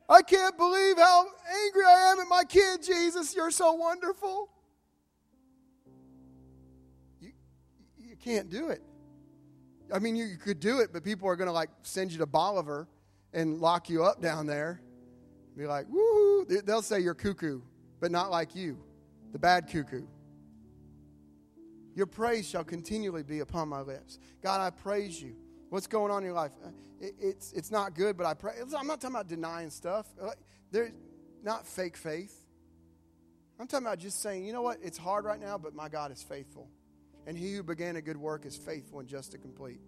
[0.08, 1.26] I can't believe how
[1.66, 3.36] angry I am at my kid, Jesus.
[3.36, 4.53] You're so wonderful.
[8.24, 8.82] Can't do it.
[9.94, 12.26] I mean, you, could do it, but people are going to like send you to
[12.26, 12.88] Bolivar
[13.34, 14.82] and lock you up down there.
[15.58, 16.46] Be like, woo!
[16.46, 17.62] They'll say you're cuckoo,
[18.00, 18.80] but not like you,
[19.32, 20.06] the bad cuckoo.
[21.96, 24.18] Your praise shall continually be upon my lips.
[24.42, 25.36] God, I praise you.
[25.70, 26.52] What's going on in your life?
[26.64, 26.70] Uh,
[27.00, 28.54] it, it's, it's not good, but I pray.
[28.62, 30.08] I'm not talking about denying stuff.
[30.20, 30.30] Uh,
[30.72, 30.92] There's
[31.44, 32.36] not fake faith.
[33.60, 34.80] I'm talking about just saying, you know what?
[34.82, 36.68] It's hard right now, but my God is faithful.
[37.26, 39.80] And he who began a good work is faithful and just to complete.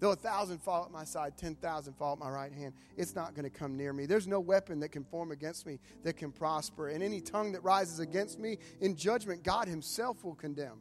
[0.00, 3.34] Though a thousand fall at my side, 10,000 fall at my right hand, it's not
[3.34, 4.06] going to come near me.
[4.06, 6.88] There's no weapon that can form against me that can prosper.
[6.88, 10.80] And any tongue that rises against me in judgment, God Himself will condemn.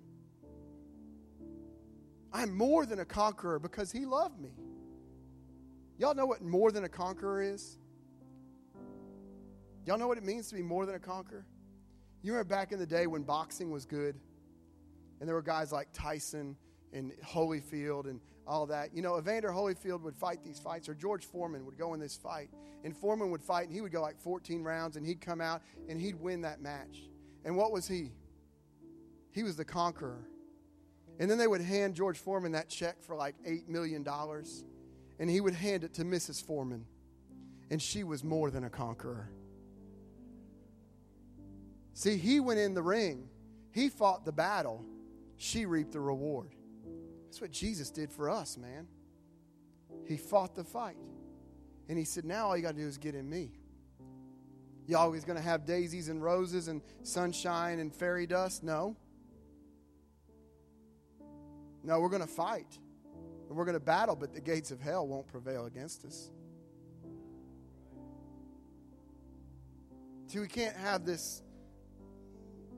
[2.31, 4.51] I'm more than a conqueror because He loved me.
[5.97, 7.77] Y'all know what more than a conqueror is?
[9.85, 11.45] Y'all know what it means to be more than a conqueror?
[12.21, 14.15] You remember back in the day when boxing was good?
[15.19, 16.55] And there were guys like Tyson
[16.93, 18.93] and Holyfield and all that.
[18.93, 22.15] You know, Evander Holyfield would fight these fights, or George Foreman would go in this
[22.15, 22.49] fight.
[22.83, 25.61] And Foreman would fight, and he would go like 14 rounds, and he'd come out
[25.87, 27.03] and he'd win that match.
[27.45, 28.11] And what was he?
[29.31, 30.27] He was the conqueror.
[31.19, 34.07] And then they would hand George Foreman that check for like $8 million,
[35.19, 36.43] and he would hand it to Mrs.
[36.43, 36.85] Foreman.
[37.69, 39.29] And she was more than a conqueror.
[41.93, 43.27] See, he went in the ring,
[43.71, 44.85] he fought the battle,
[45.39, 46.53] she reaped the reward.
[47.25, 48.87] That's what Jesus did for us, man.
[50.05, 50.97] He fought the fight.
[51.87, 53.53] And he said, Now all you got to do is get in me.
[54.85, 58.63] You always going to have daisies and roses and sunshine and fairy dust?
[58.63, 58.97] No.
[61.83, 62.77] No, we're going to fight.
[63.47, 66.31] And we're going to battle, but the gates of hell won't prevail against us.
[70.27, 71.41] See, we can't have this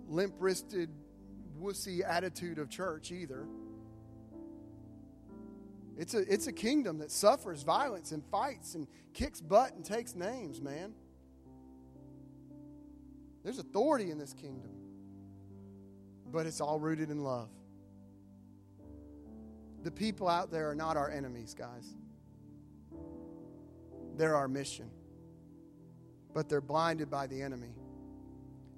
[0.07, 0.89] limp wristed,
[1.61, 3.45] wussy attitude of church either.
[5.97, 10.15] It's a, it's a kingdom that suffers violence and fights and kicks butt and takes
[10.15, 10.93] names, man.
[13.43, 14.71] There's authority in this kingdom,
[16.31, 17.49] but it's all rooted in love.
[19.83, 21.95] The people out there are not our enemies, guys.
[24.15, 24.89] They're our mission,
[26.33, 27.73] but they're blinded by the enemy.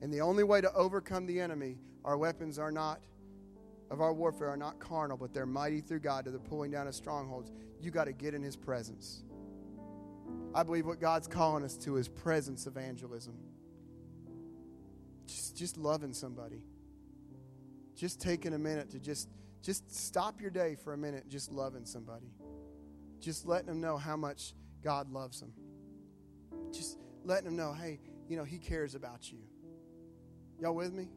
[0.02, 2.99] And the only way to overcome the enemy, our weapons are not
[3.93, 6.88] of our warfare are not carnal, but they're mighty through God to the pulling down
[6.88, 7.51] of strongholds.
[7.80, 9.24] You got to get in His presence.
[10.56, 13.36] I believe what God's calling us to is presence evangelism.
[15.28, 16.64] Just, just loving somebody.
[17.95, 19.30] Just taking a minute to just,
[19.62, 22.34] just stop your day for a minute, just loving somebody.
[23.20, 25.54] Just letting them know how much God loves them.
[26.72, 29.38] Just letting them know, hey, you know, He cares about you.
[30.60, 31.10] Y'all with me?